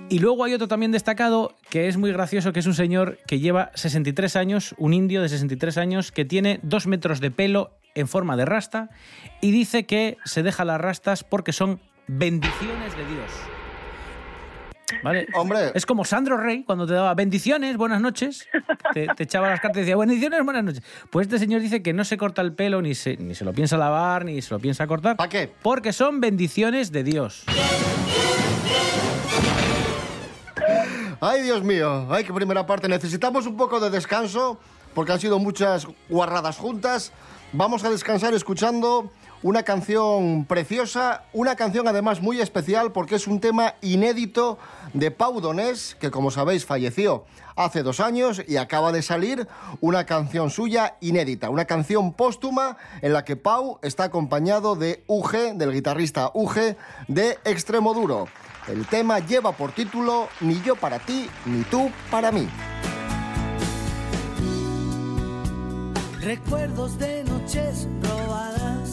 Y 0.09 0.19
luego 0.19 0.43
hay 0.43 0.53
otro 0.53 0.67
también 0.67 0.91
destacado 0.91 1.55
que 1.69 1.87
es 1.87 1.95
muy 1.95 2.11
gracioso, 2.11 2.51
que 2.51 2.59
es 2.59 2.67
un 2.67 2.73
señor 2.73 3.17
que 3.27 3.39
lleva 3.39 3.71
63 3.75 4.35
años, 4.35 4.75
un 4.77 4.93
indio 4.93 5.21
de 5.21 5.29
63 5.29 5.77
años, 5.77 6.11
que 6.11 6.25
tiene 6.25 6.59
dos 6.63 6.85
metros 6.85 7.21
de 7.21 7.31
pelo 7.31 7.71
en 7.95 8.09
forma 8.09 8.35
de 8.35 8.43
rasta 8.43 8.89
y 9.39 9.51
dice 9.51 9.85
que 9.85 10.17
se 10.25 10.43
deja 10.43 10.65
las 10.65 10.81
rastas 10.81 11.23
porque 11.23 11.53
son 11.53 11.79
bendiciones 12.07 12.95
de 12.97 13.05
Dios. 13.05 13.60
¿Vale? 15.03 15.27
Hombre. 15.33 15.71
Es 15.73 15.85
como 15.85 16.05
Sandro 16.05 16.37
Rey, 16.37 16.63
cuando 16.63 16.85
te 16.87 16.93
daba 16.93 17.13
bendiciones, 17.13 17.77
buenas 17.77 18.01
noches, 18.01 18.47
te, 18.93 19.07
te 19.07 19.23
echaba 19.23 19.49
las 19.49 19.59
cartas 19.59 19.77
y 19.77 19.81
decía 19.81 19.97
bendiciones, 19.97 20.43
buenas 20.43 20.63
noches. 20.63 20.83
Pues 21.09 21.27
este 21.27 21.39
señor 21.39 21.61
dice 21.61 21.81
que 21.81 21.93
no 21.93 22.03
se 22.03 22.17
corta 22.17 22.41
el 22.41 22.53
pelo, 22.53 22.81
ni 22.81 22.95
se, 22.95 23.17
ni 23.17 23.35
se 23.35 23.45
lo 23.45 23.53
piensa 23.53 23.77
lavar, 23.77 24.25
ni 24.25 24.41
se 24.41 24.53
lo 24.53 24.59
piensa 24.59 24.87
cortar. 24.87 25.17
¿Pa' 25.17 25.29
qué? 25.29 25.51
Porque 25.61 25.93
son 25.93 26.19
bendiciones 26.19 26.91
de 26.91 27.03
Dios. 27.03 27.45
Ay, 31.19 31.43
Dios 31.43 31.63
mío, 31.63 32.07
ay, 32.09 32.23
qué 32.23 32.33
primera 32.33 32.65
parte. 32.65 32.87
Necesitamos 32.87 33.45
un 33.45 33.55
poco 33.55 33.79
de 33.79 33.91
descanso 33.91 34.59
porque 34.95 35.11
han 35.11 35.19
sido 35.19 35.37
muchas 35.37 35.87
guarradas 36.09 36.57
juntas. 36.57 37.11
Vamos 37.53 37.83
a 37.83 37.89
descansar 37.89 38.33
escuchando 38.33 39.11
una 39.43 39.63
canción 39.63 40.45
preciosa, 40.45 41.23
una 41.33 41.55
canción 41.55 41.87
además 41.87 42.21
muy 42.21 42.39
especial 42.41 42.91
porque 42.91 43.15
es 43.15 43.27
un 43.27 43.39
tema 43.39 43.75
inédito 43.81 44.57
de 44.93 45.11
Pau 45.11 45.41
Donés, 45.41 45.95
que 45.99 46.11
como 46.11 46.31
sabéis 46.31 46.65
falleció 46.65 47.25
hace 47.55 47.83
dos 47.83 47.99
años 47.99 48.41
y 48.47 48.57
acaba 48.57 48.91
de 48.91 49.01
salir 49.01 49.47
una 49.79 50.05
canción 50.05 50.49
suya 50.49 50.95
inédita, 51.01 51.49
una 51.49 51.65
canción 51.65 52.13
póstuma 52.13 52.77
en 53.01 53.13
la 53.13 53.25
que 53.25 53.35
Pau 53.35 53.79
está 53.81 54.05
acompañado 54.05 54.75
de 54.75 55.03
UG, 55.07 55.55
del 55.55 55.73
guitarrista 55.73 56.31
UG 56.33 56.75
de 57.07 57.37
Extremoduro. 57.45 58.27
El 58.67 58.85
tema 58.85 59.19
lleva 59.19 59.53
por 59.53 59.71
título 59.71 60.27
Ni 60.39 60.61
yo 60.61 60.75
para 60.75 60.99
ti, 60.99 61.27
ni 61.45 61.63
tú 61.63 61.89
para 62.11 62.31
mí. 62.31 62.47
Recuerdos 66.21 66.99
de 66.99 67.23
noches 67.23 67.87
robadas. 68.03 68.90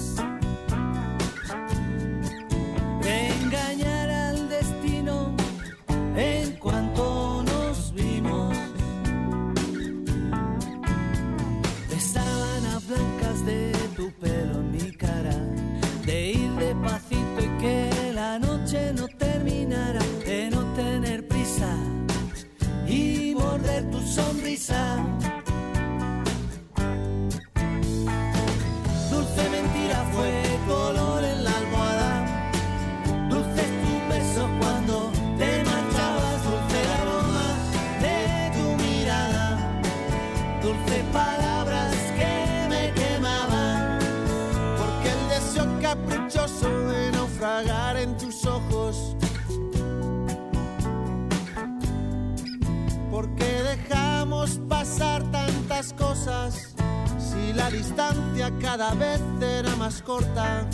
La 57.59 57.71
distancia 57.71 58.53
cada 58.61 58.95
vez 58.95 59.21
era 59.43 59.75
más 59.77 60.01
corta. 60.03 60.65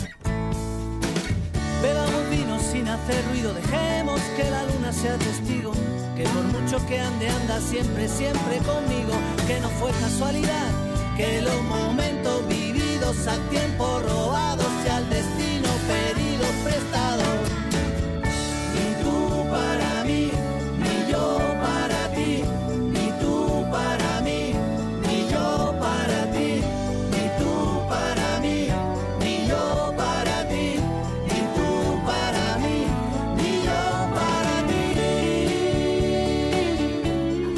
Bebamos 1.81 2.29
vino 2.29 2.59
sin 2.59 2.87
hacer 2.87 3.21
ruido, 3.29 3.53
dejemos 3.53 4.21
que 4.37 4.49
la 4.49 4.63
luna 4.63 4.91
sea 4.93 5.17
testigo, 5.17 5.71
que 6.15 6.23
por 6.23 6.43
mucho 6.43 6.77
que 6.87 6.99
ande 6.99 7.27
anda 7.29 7.59
siempre, 7.59 8.07
siempre 8.07 8.57
conmigo, 8.59 9.13
que 9.47 9.59
no 9.59 9.69
fue 9.79 9.91
casualidad, 9.99 10.69
que 11.17 11.41
los 11.41 11.61
momentos 11.63 12.47
vividos 12.47 13.27
al 13.27 13.41
tiempo 13.49 13.99
robado 14.07 14.64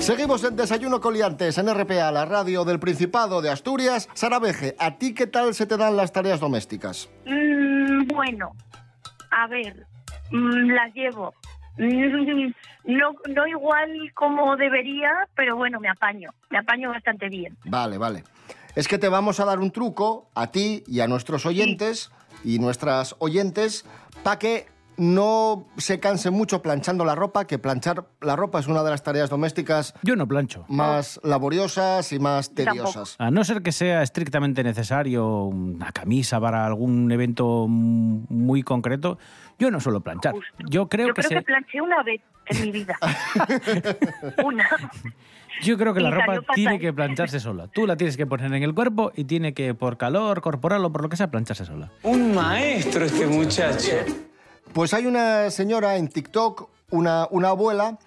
Seguimos 0.07 0.41
en 0.45 0.55
Desayuno 0.55 1.01
Coliantes 1.01 1.57
en 1.57 1.67
RPA, 1.67 2.13
la 2.13 2.23
radio 2.23 2.63
del 2.63 2.79
Principado 2.79 3.41
de 3.41 3.49
Asturias. 3.49 4.07
Sara 4.13 4.39
Veje, 4.39 4.73
¿a 4.79 4.97
ti 4.97 5.13
qué 5.13 5.27
tal 5.27 5.53
se 5.53 5.65
te 5.65 5.75
dan 5.75 5.97
las 5.97 6.13
tareas 6.13 6.39
domésticas? 6.39 7.09
Mm, 7.25 8.07
bueno, 8.15 8.53
a 9.31 9.47
ver, 9.47 9.85
mm, 10.31 10.69
las 10.71 10.93
llevo. 10.93 11.33
Mm, 11.77 12.53
No, 12.85 13.11
no 13.35 13.47
igual 13.47 13.89
como 14.13 14.55
debería, 14.55 15.11
pero 15.35 15.57
bueno, 15.57 15.81
me 15.81 15.89
apaño. 15.89 16.29
Me 16.51 16.59
apaño 16.59 16.89
bastante 16.89 17.27
bien. 17.27 17.57
Vale, 17.65 17.97
vale. 17.97 18.23
Es 18.75 18.87
que 18.87 18.97
te 18.97 19.09
vamos 19.09 19.41
a 19.41 19.45
dar 19.45 19.59
un 19.59 19.71
truco 19.71 20.29
a 20.35 20.47
ti 20.51 20.85
y 20.87 21.01
a 21.01 21.07
nuestros 21.07 21.45
oyentes 21.45 22.11
y 22.45 22.59
nuestras 22.59 23.17
oyentes 23.19 23.85
para 24.23 24.39
que 24.39 24.67
no 24.97 25.67
se 25.77 25.99
cansen 25.99 26.33
mucho 26.33 26.61
planchando 26.61 27.05
la 27.05 27.15
ropa, 27.15 27.45
que 27.45 27.59
planchar 27.59 28.05
la 28.21 28.35
ropa 28.35 28.59
es 28.59 28.67
una 28.67 28.83
de 28.83 28.89
las 28.89 29.03
tareas 29.03 29.29
domésticas 29.29 29.93
Yo 30.03 30.15
no 30.15 30.27
plancho. 30.27 30.65
más 30.67 31.19
laboriosas 31.23 32.11
y 32.13 32.19
más 32.19 32.53
Tampoco. 32.53 32.71
tediosas. 32.91 33.15
A 33.19 33.31
no 33.31 33.43
ser 33.43 33.61
que 33.61 33.71
sea 33.71 34.01
estrictamente 34.01 34.63
necesario 34.63 35.43
una 35.43 35.91
camisa 35.91 36.39
para 36.39 36.65
algún 36.65 37.11
evento 37.11 37.67
muy 37.67 38.63
concreto, 38.63 39.17
yo 39.59 39.71
no 39.71 39.79
suelo 39.79 40.01
planchar. 40.01 40.33
Justo. 40.33 40.51
Yo 40.69 40.87
creo 40.89 41.07
Yo 41.07 41.13
que 41.13 41.21
creo 41.21 41.29
se- 41.29 41.35
que 41.35 41.41
planché 41.43 41.81
una 41.81 42.03
vez 42.03 42.21
en 42.47 42.61
mi 42.61 42.71
vida. 42.71 42.95
una. 44.43 44.67
yo 45.61 45.77
creo 45.77 45.93
que 45.93 45.99
y 45.99 46.03
la 46.03 46.11
ropa 46.11 46.41
tiene 46.55 46.79
que 46.79 46.93
plancharse 46.93 47.39
sola. 47.39 47.67
Tú 47.67 47.85
la 47.87 47.97
tienes 47.97 48.17
que 48.17 48.25
poner 48.25 48.53
en 48.53 48.63
el 48.63 48.73
cuerpo 48.73 49.11
y 49.15 49.25
tiene 49.25 49.53
que 49.53 49.73
por 49.73 49.97
calor 49.97 50.41
corporal 50.41 50.83
o 50.85 50.91
por 50.91 51.01
lo 51.01 51.09
que 51.09 51.17
sea 51.17 51.29
plancharse 51.31 51.65
sola. 51.65 51.91
Un 52.03 52.33
maestro 52.35 53.05
este 53.05 53.27
muchacho. 53.27 53.91
Pues 54.73 54.93
hay 54.93 55.05
una 55.05 55.49
señora 55.49 55.97
en 55.97 56.07
TikTok, 56.07 56.69
una, 56.91 57.27
una 57.31 57.49
abuela, 57.49 57.97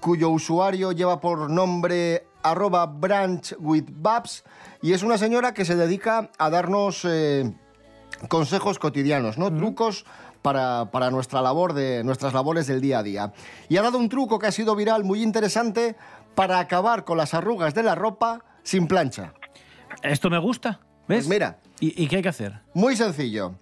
cuyo 0.00 0.30
usuario 0.30 0.92
lleva 0.92 1.20
por 1.20 1.50
nombre 1.50 2.26
arroba 2.42 2.86
branch 2.86 3.54
with 3.58 3.84
babs, 3.90 4.44
y 4.82 4.92
es 4.92 5.02
una 5.02 5.18
señora 5.18 5.54
que 5.54 5.64
se 5.64 5.76
dedica 5.76 6.30
a 6.38 6.50
darnos 6.50 7.04
eh, 7.04 7.52
consejos 8.28 8.78
cotidianos, 8.78 9.38
¿no? 9.38 9.54
Trucos 9.54 10.04
para, 10.42 10.90
para 10.90 11.10
nuestra 11.10 11.42
labor 11.42 11.72
de, 11.72 12.02
nuestras 12.04 12.32
labores 12.32 12.66
del 12.66 12.80
día 12.80 13.00
a 13.00 13.02
día. 13.02 13.32
Y 13.68 13.76
ha 13.76 13.82
dado 13.82 13.98
un 13.98 14.08
truco 14.08 14.38
que 14.38 14.46
ha 14.46 14.52
sido 14.52 14.74
viral 14.76 15.04
muy 15.04 15.22
interesante 15.22 15.96
para 16.34 16.58
acabar 16.58 17.04
con 17.04 17.18
las 17.18 17.34
arrugas 17.34 17.74
de 17.74 17.82
la 17.82 17.94
ropa 17.94 18.44
sin 18.62 18.86
plancha. 18.86 19.34
Esto 20.02 20.30
me 20.30 20.38
gusta, 20.38 20.80
¿ves? 21.08 21.26
Pues 21.26 21.28
mira. 21.28 21.58
¿Y, 21.80 22.02
y 22.02 22.06
qué 22.08 22.16
hay 22.16 22.22
que 22.22 22.28
hacer? 22.28 22.60
Muy 22.74 22.96
sencillo. 22.96 23.54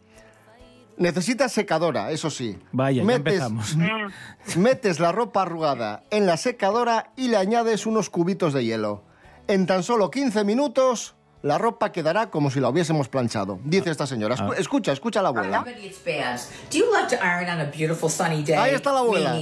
Necesitas 0.98 1.52
secadora, 1.52 2.10
eso 2.10 2.30
sí. 2.30 2.58
Vaya, 2.72 3.02
ya 3.02 3.06
Metes- 3.06 3.16
empezamos. 3.34 3.76
Metes 4.56 5.00
la 5.00 5.12
ropa 5.12 5.42
arrugada 5.42 6.04
en 6.10 6.26
la 6.26 6.36
secadora 6.36 7.10
y 7.16 7.28
le 7.28 7.36
añades 7.36 7.84
unos 7.86 8.08
cubitos 8.08 8.52
de 8.54 8.64
hielo. 8.64 9.02
En 9.48 9.66
tan 9.66 9.82
solo 9.82 10.10
15 10.10 10.44
minutos, 10.44 11.15
la 11.46 11.58
ropa 11.58 11.92
quedará 11.92 12.28
como 12.30 12.50
si 12.50 12.60
la 12.60 12.68
hubiésemos 12.68 13.08
planchado. 13.08 13.58
Dice 13.64 13.90
esta 13.90 14.06
señora. 14.06 14.34
Escu- 14.34 14.54
Escucha, 14.58 14.92
escucha 14.92 15.20
a 15.20 15.22
la 15.22 15.28
abuela. 15.30 15.58
Everybody, 15.60 15.86
it's 15.86 16.02
Baz. 16.04 16.50
Do 16.70 16.78
you 16.78 16.84
love 16.92 17.08
to 17.08 17.16
iron 17.16 17.48
on 17.48 17.60
a 17.60 17.70
beautiful 17.70 18.10
sunny 18.10 18.42
day? 18.42 18.56
Ahí 18.56 18.74
está 18.74 18.92
la 18.92 18.98
abuela. 19.00 19.34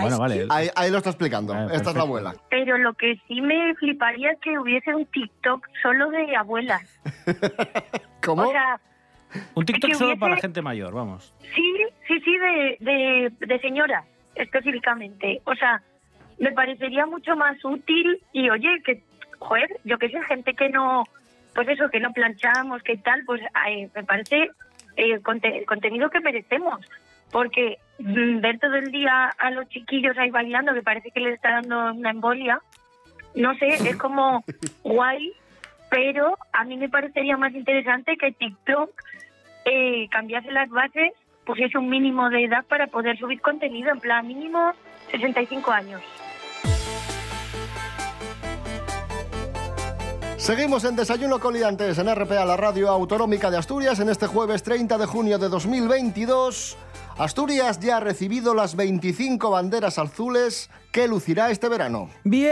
Bueno, 0.00 0.18
vale. 0.18 0.46
Ahí, 0.50 0.68
ahí 0.74 0.90
lo 0.90 0.98
está 0.98 1.10
explicando. 1.10 1.52
Ah, 1.54 1.68
Esta 1.72 1.90
es 1.90 1.96
la 1.96 2.02
abuela. 2.02 2.34
Pero 2.50 2.78
lo 2.78 2.94
que 2.94 3.14
sí 3.28 3.40
me 3.40 3.74
fliparía 3.76 4.32
es 4.32 4.38
que 4.40 4.58
hubiese 4.58 4.94
un 4.94 5.06
TikTok 5.06 5.66
solo 5.82 6.10
de 6.10 6.36
abuelas. 6.36 6.82
¿Cómo? 8.24 8.42
O 8.48 8.50
sea, 8.52 8.80
Un 9.54 9.64
TikTok 9.64 9.90
que 9.90 9.96
solo 9.96 10.10
hubiese- 10.10 10.20
para 10.20 10.36
gente 10.36 10.62
mayor, 10.62 10.92
vamos. 10.94 11.32
sí, 11.54 11.74
sí, 12.06 12.20
sí, 12.24 12.38
de, 12.38 12.76
de, 12.80 13.46
de 13.46 13.60
señoras 13.60 14.04
específicamente. 14.34 15.40
O 15.44 15.54
sea, 15.54 15.82
me 16.42 16.50
parecería 16.52 17.06
mucho 17.06 17.36
más 17.36 17.56
útil 17.64 18.20
y 18.32 18.50
oye, 18.50 18.82
que, 18.84 19.00
joder, 19.38 19.68
yo 19.84 19.96
que 19.96 20.08
sé, 20.08 20.20
gente 20.24 20.54
que 20.54 20.68
no, 20.68 21.04
pues 21.54 21.68
eso, 21.68 21.88
que 21.88 22.00
no 22.00 22.12
planchamos, 22.12 22.82
que 22.82 22.96
tal, 22.96 23.22
pues 23.24 23.40
ay, 23.54 23.88
me 23.94 24.02
parece 24.02 24.50
eh, 24.96 25.20
conte- 25.20 25.56
el 25.58 25.66
contenido 25.66 26.10
que 26.10 26.18
merecemos. 26.20 26.84
Porque 27.30 27.78
mm, 28.00 28.40
ver 28.40 28.58
todo 28.58 28.74
el 28.74 28.90
día 28.90 29.28
a 29.38 29.50
los 29.52 29.68
chiquillos 29.68 30.18
ahí 30.18 30.30
bailando, 30.30 30.74
que 30.74 30.82
parece 30.82 31.12
que 31.12 31.20
les 31.20 31.34
está 31.34 31.52
dando 31.52 31.92
una 31.92 32.10
embolia, 32.10 32.60
no 33.36 33.54
sé, 33.54 33.68
es 33.68 33.96
como 33.96 34.44
guay, 34.82 35.32
pero 35.90 36.36
a 36.52 36.64
mí 36.64 36.76
me 36.76 36.88
parecería 36.88 37.36
más 37.36 37.54
interesante 37.54 38.16
que 38.16 38.32
TikTok 38.32 38.90
eh, 39.64 40.08
cambiase 40.10 40.50
las 40.50 40.68
bases, 40.70 41.12
pusiese 41.46 41.78
un 41.78 41.88
mínimo 41.88 42.28
de 42.30 42.44
edad 42.44 42.64
para 42.66 42.88
poder 42.88 43.16
subir 43.16 43.40
contenido, 43.40 43.90
en 43.92 44.00
plan 44.00 44.26
mínimo 44.26 44.72
65 45.12 45.70
años. 45.70 46.02
Seguimos 50.42 50.82
en 50.82 50.96
Desayuno 50.96 51.38
Coliantes 51.38 51.98
en 51.98 52.12
RPA, 52.12 52.44
la 52.44 52.56
radio 52.56 52.88
autonómica 52.88 53.48
de 53.48 53.58
Asturias, 53.58 54.00
en 54.00 54.08
este 54.08 54.26
jueves 54.26 54.64
30 54.64 54.98
de 54.98 55.06
junio 55.06 55.38
de 55.38 55.48
2022. 55.48 56.76
Asturias 57.16 57.78
ya 57.78 57.98
ha 57.98 58.00
recibido 58.00 58.52
las 58.52 58.74
25 58.74 59.50
banderas 59.50 59.98
azules 59.98 60.68
que 60.90 61.06
lucirá 61.06 61.52
este 61.52 61.68
verano. 61.68 62.10
¡Bien! 62.24 62.48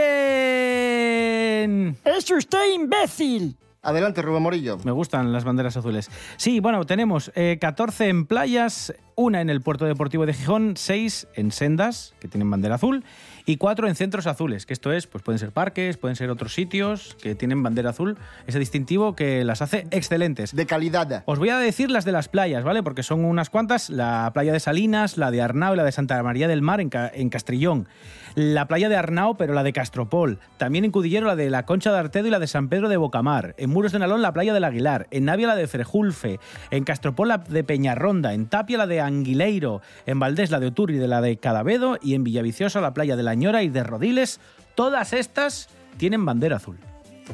¡Es 2.05 2.31
usted 2.31 2.75
imbécil! 2.75 3.57
Adelante, 3.81 4.21
Rubén 4.21 4.43
Morillo. 4.43 4.77
Me 4.85 4.91
gustan 4.91 5.33
las 5.33 5.43
banderas 5.43 5.75
azules. 5.75 6.09
Sí, 6.37 6.61
bueno, 6.61 6.85
tenemos 6.85 7.29
eh, 7.35 7.57
14 7.59 8.07
en 8.07 8.25
playas, 8.25 8.93
una 9.21 9.41
en 9.41 9.49
el 9.49 9.61
puerto 9.61 9.85
deportivo 9.85 10.25
de 10.25 10.33
Gijón, 10.33 10.73
6 10.75 11.27
en 11.35 11.51
sendas, 11.51 12.13
que 12.19 12.27
tienen 12.27 12.49
bandera 12.49 12.75
azul, 12.75 13.03
y 13.45 13.57
4 13.57 13.87
en 13.87 13.95
centros 13.95 14.27
azules, 14.27 14.65
que 14.65 14.73
esto 14.73 14.91
es, 14.91 15.07
pues 15.07 15.23
pueden 15.23 15.39
ser 15.39 15.51
parques, 15.51 15.97
pueden 15.97 16.15
ser 16.15 16.29
otros 16.29 16.53
sitios 16.53 17.17
que 17.21 17.33
tienen 17.35 17.63
bandera 17.63 17.89
azul, 17.89 18.17
ese 18.45 18.59
distintivo 18.59 19.15
que 19.15 19.43
las 19.43 19.61
hace 19.61 19.87
excelentes. 19.91 20.55
De 20.55 20.65
calidad. 20.65 21.23
Os 21.25 21.39
voy 21.39 21.49
a 21.49 21.57
decir 21.57 21.89
las 21.89 22.05
de 22.05 22.11
las 22.11 22.27
playas, 22.29 22.63
¿vale? 22.63 22.83
Porque 22.83 23.01
son 23.03 23.25
unas 23.25 23.49
cuantas. 23.49 23.89
La 23.89 24.29
playa 24.33 24.53
de 24.53 24.59
Salinas, 24.59 25.17
la 25.17 25.31
de 25.31 25.41
Arnao 25.41 25.73
y 25.73 25.77
la 25.77 25.83
de 25.83 25.91
Santa 25.91 26.21
María 26.21 26.47
del 26.47 26.61
Mar 26.61 26.81
en, 26.81 26.89
Ca- 26.89 27.11
en 27.13 27.29
Castrillón. 27.29 27.87
La 28.35 28.67
playa 28.67 28.87
de 28.87 28.95
Arnao, 28.95 29.35
pero 29.35 29.53
la 29.53 29.63
de 29.63 29.73
Castropol. 29.73 30.39
También 30.57 30.85
en 30.85 30.91
Cudillero 30.91 31.27
la 31.27 31.35
de 31.35 31.49
la 31.49 31.65
Concha 31.65 31.91
de 31.91 31.97
Artedo 31.99 32.27
y 32.27 32.31
la 32.31 32.39
de 32.39 32.47
San 32.47 32.69
Pedro 32.69 32.87
de 32.87 32.95
Bocamar. 32.97 33.55
En 33.57 33.69
Muros 33.71 33.91
de 33.91 33.99
Nalón 33.99 34.21
la 34.21 34.31
playa 34.31 34.53
del 34.53 34.63
Aguilar. 34.63 35.07
En 35.11 35.25
Navia 35.25 35.47
la 35.47 35.55
de 35.55 35.67
Frejulfe. 35.67 36.39
En 36.69 36.83
Castropol 36.85 37.27
la 37.27 37.39
de 37.39 37.63
Peñarronda. 37.63 38.33
En 38.33 38.45
Tapia 38.47 38.77
la 38.77 38.87
de 38.87 39.01
Anguileiro. 39.17 39.81
En 40.05 40.19
Valdés 40.19 40.51
la 40.51 40.59
de 40.59 40.67
Oturri 40.67 40.97
de 40.97 41.07
la 41.07 41.21
de 41.21 41.37
Cadavedo. 41.37 41.97
Y 42.01 42.15
en 42.15 42.23
Villaviciosa 42.23 42.81
la 42.81 42.93
playa 42.93 43.15
de 43.15 43.23
La 43.23 43.35
Ñora 43.35 43.63
y 43.63 43.69
de 43.69 43.83
Rodiles. 43.83 44.39
Todas 44.75 45.13
estas 45.13 45.69
tienen 45.97 46.25
bandera 46.25 46.57
azul. 46.57 46.77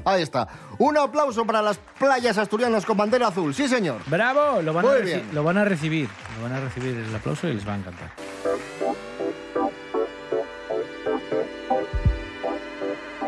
Ahí 0.05 0.21
está. 0.21 0.47
Un 0.79 0.97
aplauso 0.97 1.45
para 1.45 1.61
las 1.61 1.79
playas 1.97 2.37
asturianas 2.37 2.85
con 2.85 2.97
bandera 2.97 3.27
azul. 3.29 3.53
Sí, 3.53 3.67
señor. 3.67 3.99
¡Bravo! 4.07 4.61
Lo 4.61 4.73
van, 4.73 4.85
a 4.85 4.89
Muy 4.89 5.01
bien. 5.01 5.23
lo 5.33 5.43
van 5.43 5.57
a 5.57 5.65
recibir. 5.65 6.07
Lo 6.37 6.43
van 6.43 6.53
a 6.53 6.59
recibir 6.59 6.95
el 6.97 7.15
aplauso 7.15 7.47
y 7.47 7.53
les 7.53 7.67
va 7.67 7.73
a 7.73 7.77
encantar. 7.77 8.11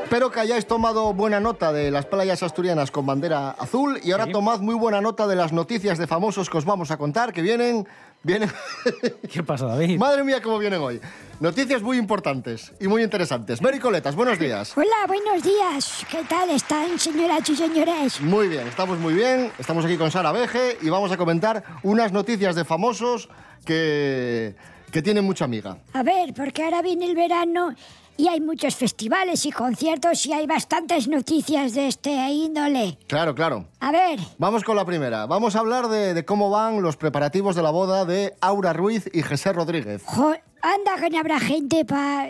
Espero 0.09 0.31
que 0.31 0.39
hayáis 0.39 0.65
tomado 0.65 1.13
buena 1.13 1.39
nota 1.39 1.71
de 1.71 1.91
las 1.91 2.07
playas 2.07 2.41
asturianas 2.41 2.89
con 2.89 3.05
bandera 3.05 3.51
azul 3.51 3.99
y 4.03 4.11
ahora 4.11 4.25
tomad 4.25 4.59
muy 4.59 4.73
buena 4.73 5.01
nota 5.01 5.27
de 5.27 5.35
las 5.35 5.53
noticias 5.53 5.99
de 5.99 6.07
famosos 6.07 6.49
que 6.49 6.57
os 6.57 6.65
vamos 6.65 6.89
a 6.89 6.97
contar, 6.97 7.31
que 7.31 7.43
vienen... 7.43 7.87
vienen... 8.23 8.49
¿Qué 9.31 9.43
pasa, 9.43 9.67
David? 9.67 9.99
Madre 9.99 10.23
mía, 10.23 10.41
cómo 10.41 10.57
vienen 10.57 10.81
hoy. 10.81 10.99
Noticias 11.39 11.83
muy 11.83 11.97
importantes 11.97 12.73
y 12.79 12.87
muy 12.87 13.03
interesantes. 13.03 13.61
Mary 13.61 13.77
Coletas, 13.77 14.15
buenos 14.15 14.39
días. 14.39 14.75
Hola, 14.75 15.05
buenos 15.05 15.43
días. 15.43 16.03
¿Qué 16.09 16.23
tal 16.27 16.49
están, 16.49 16.97
señoras 16.97 17.47
y 17.47 17.55
señores? 17.55 18.19
Muy 18.19 18.47
bien, 18.47 18.67
estamos 18.67 18.97
muy 18.97 19.13
bien. 19.13 19.51
Estamos 19.59 19.85
aquí 19.85 19.95
con 19.95 20.09
Sara 20.09 20.31
Veje 20.31 20.79
y 20.81 20.89
vamos 20.89 21.11
a 21.11 21.17
comentar 21.17 21.63
unas 21.83 22.11
noticias 22.11 22.55
de 22.55 22.65
famosos 22.65 23.29
que, 23.63 24.55
que 24.91 25.03
tienen 25.03 25.23
mucha 25.23 25.45
amiga. 25.45 25.77
A 25.93 26.01
ver, 26.01 26.33
porque 26.33 26.63
ahora 26.63 26.81
viene 26.81 27.05
el 27.05 27.15
verano 27.15 27.75
y 28.19 28.27
hay 28.27 28.41
muchos 28.41 28.75
festivales 28.75 29.45
y 29.45 29.51
conciertos 29.51 30.25
y 30.25 30.33
hay 30.33 30.45
bastantes 30.45 31.07
noticias 31.07 31.73
de 31.73 31.87
este 31.87 32.11
índole. 32.29 32.97
Claro, 33.07 33.33
claro. 33.33 33.65
A 33.79 33.91
ver, 33.91 34.19
Vamos 34.37 34.63
con 34.63 34.75
la 34.75 34.83
primera. 34.85 35.25
Vamos 35.25 35.55
a 35.55 35.59
hablar 35.59 35.87
de, 35.87 36.13
de 36.13 36.25
cómo 36.25 36.49
van 36.49 36.81
los 36.81 36.97
preparativos 36.97 37.55
de 37.55 37.61
la 37.63 37.69
boda 37.71 38.03
de 38.05 38.33
Aura 38.41 38.73
Ruiz 38.73 39.09
y 39.13 39.21
José 39.21 39.53
Rodríguez. 39.53 40.03
jo- 40.05 40.35
anda 40.61 40.95
que 40.99 41.09
no 41.09 41.19
habrá 41.19 41.39
gente 41.39 41.85
para... 41.85 42.29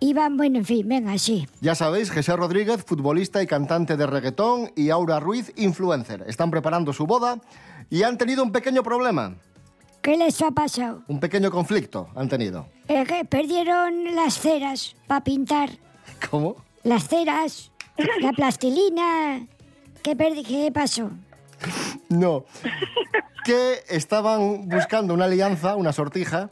Iván, 0.00 0.36
bueno, 0.36 0.58
en 0.58 0.66
fin, 0.66 0.86
venga, 0.86 1.16
sí. 1.16 1.48
Ya 1.62 1.74
sabéis, 1.74 2.10
José 2.10 2.36
Rodríguez, 2.36 2.84
futbolista 2.84 3.42
y 3.42 3.46
cantante 3.46 3.96
de 3.96 4.06
reggaetón, 4.06 4.70
y 4.76 4.90
Aura 4.90 5.18
Ruiz, 5.18 5.50
influencer. 5.56 6.24
Están 6.26 6.50
preparando 6.50 6.92
su 6.92 7.06
boda 7.06 7.38
y 7.88 8.02
han 8.02 8.18
tenido 8.18 8.42
un 8.42 8.52
pequeño 8.52 8.82
problema, 8.82 9.36
¿Qué 10.04 10.18
les 10.18 10.42
ha 10.42 10.50
pasado? 10.50 11.02
un 11.08 11.18
pequeño 11.18 11.50
conflicto 11.50 12.08
han 12.14 12.28
tenido. 12.28 12.66
Eh, 12.88 13.04
que 13.06 13.24
perdieron 13.24 14.14
las 14.14 14.38
ceras 14.38 14.94
para 15.06 15.24
pintar. 15.24 15.70
¿Cómo? 16.30 16.56
Las 16.82 17.08
ceras, 17.08 17.70
la 18.20 18.32
plastilina... 18.32 19.46
¿Qué, 20.02 20.14
perdi- 20.14 20.44
¿Qué 20.46 20.70
pasó? 20.70 21.10
No. 22.10 22.44
Que 23.46 23.82
estaban 23.88 24.68
buscando 24.68 25.14
una 25.14 25.24
alianza, 25.24 25.76
una 25.76 25.94
sortija, 25.94 26.50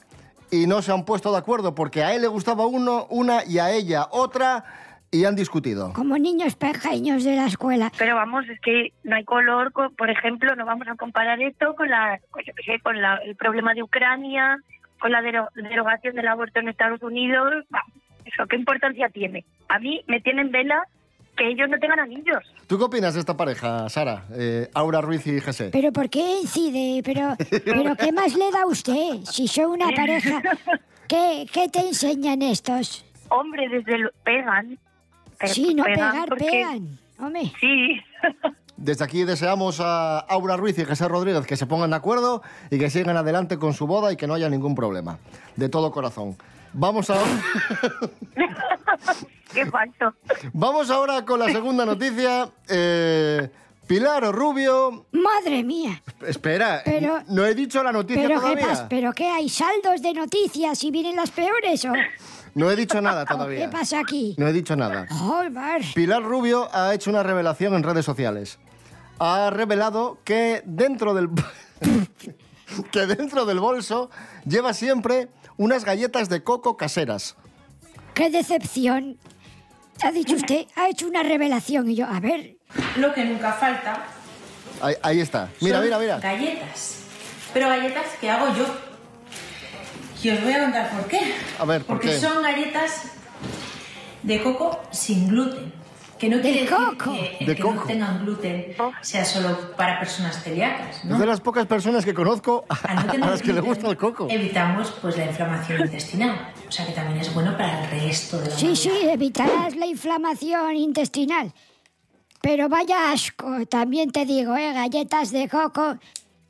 y 0.50 0.66
no 0.66 0.80
se 0.80 0.90
han 0.92 1.04
puesto 1.04 1.30
de 1.32 1.36
acuerdo 1.36 1.74
porque 1.74 2.02
a 2.02 2.14
él 2.14 2.22
le 2.22 2.28
gustaba 2.28 2.64
uno, 2.64 3.06
una 3.10 3.44
y 3.44 3.58
a 3.58 3.70
ella 3.70 4.08
otra, 4.10 4.64
y 5.12 5.24
han 5.26 5.36
discutido. 5.36 5.92
Como 5.92 6.16
niños 6.16 6.56
pequeños 6.56 7.22
de 7.22 7.36
la 7.36 7.46
escuela. 7.46 7.92
Pero 7.98 8.16
vamos, 8.16 8.48
es 8.48 8.58
que 8.60 8.92
no 9.04 9.14
hay 9.14 9.24
color, 9.24 9.70
co- 9.72 9.90
por 9.90 10.08
ejemplo, 10.10 10.56
no 10.56 10.64
vamos 10.64 10.88
a 10.88 10.96
comparar 10.96 11.40
esto 11.42 11.74
con 11.76 11.88
la, 11.90 12.18
con, 12.30 12.42
yo 12.44 12.52
qué 12.56 12.62
sé, 12.64 12.80
con 12.80 13.00
la- 13.00 13.16
el 13.18 13.36
problema 13.36 13.74
de 13.74 13.82
Ucrania, 13.82 14.56
con 14.98 15.12
la 15.12 15.20
dero- 15.20 15.48
derogación 15.54 16.14
del 16.16 16.26
aborto 16.28 16.60
en 16.60 16.68
Estados 16.68 17.02
Unidos. 17.02 17.52
Eso, 18.24 18.46
¿qué 18.48 18.56
importancia 18.56 19.10
tiene? 19.10 19.44
A 19.68 19.78
mí 19.78 20.02
me 20.08 20.20
tienen 20.20 20.50
vela 20.50 20.82
que 21.36 21.46
ellos 21.48 21.68
no 21.68 21.78
tengan 21.78 22.00
anillos. 22.00 22.38
¿Tú 22.66 22.78
qué 22.78 22.84
opinas 22.84 23.12
de 23.12 23.20
esta 23.20 23.36
pareja, 23.36 23.88
Sara? 23.90 24.24
Eh, 24.34 24.70
Aura 24.72 25.02
Ruiz 25.02 25.26
y 25.26 25.40
José. 25.40 25.68
¿Pero 25.72 25.92
por 25.92 26.08
qué 26.08 26.40
incide? 26.40 27.02
¿Pero, 27.04 27.36
pero 27.64 27.96
qué 27.96 28.12
más 28.12 28.34
le 28.34 28.50
da 28.50 28.62
a 28.62 28.66
usted? 28.66 29.16
Si 29.24 29.46
son 29.46 29.72
una 29.72 29.90
pareja, 29.96 30.40
¿qué, 31.06 31.44
qué 31.52 31.68
te 31.68 31.80
enseñan 31.80 32.40
estos? 32.40 33.04
Hombre, 33.28 33.68
desde 33.68 33.94
el 33.96 34.10
pegan. 34.24 34.78
Sí, 35.48 35.74
no 35.74 35.84
pegan 35.84 36.10
pegar, 36.12 36.28
porque- 36.28 36.44
pegan. 36.44 36.98
Hombre. 37.18 37.52
Sí. 37.60 38.00
Desde 38.76 39.04
aquí 39.04 39.22
deseamos 39.24 39.78
a 39.80 40.18
Aura 40.18 40.56
Ruiz 40.56 40.76
y 40.78 40.84
José 40.84 41.06
Rodríguez 41.06 41.46
que 41.46 41.56
se 41.56 41.66
pongan 41.66 41.90
de 41.90 41.96
acuerdo 41.96 42.42
y 42.68 42.78
que 42.80 42.90
sigan 42.90 43.16
adelante 43.16 43.56
con 43.56 43.74
su 43.74 43.86
boda 43.86 44.12
y 44.12 44.16
que 44.16 44.26
no 44.26 44.34
haya 44.34 44.48
ningún 44.48 44.74
problema. 44.74 45.18
De 45.54 45.68
todo 45.68 45.92
corazón. 45.92 46.36
Vamos 46.72 47.08
ahora, 47.10 47.22
Qué 49.52 49.66
falso. 49.66 50.14
vamos 50.52 50.90
ahora 50.90 51.24
con 51.24 51.38
la 51.38 51.48
segunda 51.50 51.84
noticia. 51.84 52.48
Eh, 52.68 53.50
Pilar 53.86 54.22
Rubio. 54.34 55.04
Madre 55.12 55.62
mía. 55.62 56.02
Espera, 56.26 56.80
Pero- 56.84 57.22
no 57.28 57.44
he 57.44 57.54
dicho 57.54 57.82
la 57.82 57.92
noticia 57.92 58.22
¿Pero 58.26 58.40
todavía. 58.40 58.86
¿Pero 58.88 59.12
qué 59.12 59.28
hay? 59.28 59.48
¿Saldos 59.50 60.00
de 60.00 60.14
noticias 60.14 60.82
y 60.84 60.90
vienen 60.90 61.16
las 61.16 61.30
peores 61.30 61.84
o 61.84 61.92
No 62.54 62.70
he 62.70 62.76
dicho 62.76 63.00
nada 63.00 63.24
qué 63.26 63.34
todavía. 63.34 63.70
pasa 63.70 64.00
aquí? 64.00 64.34
No 64.38 64.46
he 64.46 64.52
dicho 64.52 64.76
nada. 64.76 65.06
Joder. 65.10 65.82
Pilar 65.94 66.22
Rubio 66.22 66.68
ha 66.72 66.92
hecho 66.94 67.10
una 67.10 67.22
revelación 67.22 67.74
en 67.74 67.82
redes 67.82 68.04
sociales. 68.04 68.58
Ha 69.18 69.50
revelado 69.50 70.18
que 70.24 70.62
dentro 70.64 71.14
del 71.14 71.28
que 72.90 73.06
dentro 73.06 73.44
del 73.44 73.60
bolso 73.60 74.10
lleva 74.44 74.72
siempre 74.74 75.28
unas 75.56 75.84
galletas 75.84 76.28
de 76.28 76.42
coco 76.42 76.76
caseras. 76.76 77.36
¡Qué 78.14 78.30
decepción! 78.30 79.18
Ha 80.02 80.10
dicho 80.10 80.34
usted, 80.34 80.66
ha 80.76 80.88
hecho 80.88 81.06
una 81.06 81.22
revelación 81.22 81.88
y 81.90 81.94
yo, 81.94 82.06
a 82.06 82.18
ver, 82.18 82.56
Lo 82.96 83.12
que 83.14 83.24
nunca 83.24 83.52
falta 83.52 84.04
Ahí, 84.80 84.94
ahí 85.02 85.20
está. 85.20 85.48
Mira, 85.60 85.76
son 85.76 85.84
mira, 85.84 85.98
mira. 85.98 86.18
galletas. 86.18 86.96
Pero 87.54 87.68
galletas 87.68 88.06
que 88.20 88.28
hago 88.28 88.52
yo. 88.56 88.66
Y 90.22 90.30
os 90.30 90.42
voy 90.42 90.52
a 90.52 90.60
contar 90.60 90.90
por 90.90 91.06
qué. 91.06 91.34
A 91.58 91.64
ver, 91.64 91.82
¿por 91.84 91.96
Porque 91.96 92.08
qué? 92.10 92.18
son 92.20 92.42
galletas 92.42 93.02
de 94.22 94.42
coco 94.42 94.80
sin 94.90 95.28
gluten. 95.28 95.72
Que 96.18 96.28
no 96.28 96.36
¿De 96.36 96.42
quiere 96.42 96.60
decir 96.60 96.76
coco? 96.76 97.12
que 97.12 97.36
el 97.40 97.46
De 97.46 97.56
que 97.56 97.62
coco. 97.62 97.74
no 97.74 97.82
tengan 97.82 98.24
gluten 98.24 98.76
sea 99.00 99.24
solo 99.24 99.72
para 99.76 99.98
personas 99.98 100.40
celíacas, 100.40 101.04
¿no? 101.04 101.14
Es 101.14 101.20
de 101.20 101.26
las 101.26 101.40
pocas 101.40 101.66
personas 101.66 102.04
que 102.04 102.14
conozco 102.14 102.64
no 102.68 102.76
a 103.26 103.30
las 103.30 103.42
que 103.42 103.48
le 103.48 103.54
gluten, 103.54 103.64
gusta 103.64 103.90
el 103.90 103.96
coco. 103.96 104.28
Evitamos 104.30 104.92
pues 105.02 105.16
la 105.16 105.24
inflamación 105.24 105.80
intestinal. 105.80 106.52
O 106.68 106.70
sea 106.70 106.86
que 106.86 106.92
también 106.92 107.18
es 107.20 107.34
bueno 107.34 107.56
para 107.56 107.82
el 107.82 107.90
resto 108.02 108.38
de 108.40 108.50
la 108.50 108.56
sí, 108.56 108.76
sí, 108.76 108.92
evitarás 109.02 109.74
la 109.74 109.86
inflamación 109.86 110.76
intestinal. 110.76 111.52
Pero 112.40 112.68
vaya 112.68 113.10
asco, 113.10 113.66
también 113.66 114.12
te 114.12 114.24
digo, 114.24 114.56
¿eh? 114.56 114.72
Galletas 114.72 115.32
de 115.32 115.48
coco 115.48 115.96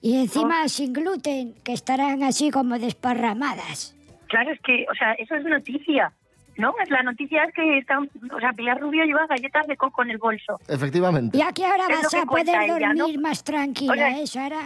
y 0.03 0.19
encima 0.21 0.69
sin 0.69 0.93
gluten, 0.93 1.55
que 1.65 1.73
estarán 1.73 2.23
así 2.23 2.51
como 2.51 2.79
desparramadas. 2.79 3.95
Claro, 4.29 4.51
es 4.51 4.61
que, 4.61 4.85
o 4.91 4.95
sea, 4.95 5.13
eso 5.15 5.35
es 5.37 5.45
noticia. 5.45 6.13
¿No? 6.59 6.75
Es 6.83 6.91
la 6.91 7.03
noticia 7.03 7.45
es 7.45 7.55
que 7.55 7.79
está, 7.79 7.99
o 7.99 8.39
sea, 8.41 8.53
Pilar 8.53 8.79
Rubio 8.79 9.05
lleva 9.05 9.27
galletas 9.27 9.67
de 9.67 9.75
coco 9.79 10.03
en 10.03 10.11
el 10.11 10.19
bolso. 10.19 10.61
Efectivamente. 10.69 11.39
Y 11.39 11.41
aquí 11.41 11.65
ahora 11.65 11.87
Es 11.89 12.03
vas 12.03 12.11
que 12.13 12.19
a 12.19 12.25
poder 12.27 12.63
ella, 12.63 12.73
dormir 12.95 13.17
¿no? 13.17 13.23
más 13.23 13.43
tranquila, 13.43 13.93
O 13.93 13.97
sea, 13.97 14.21
¿eh, 14.21 14.27
Sara? 14.27 14.61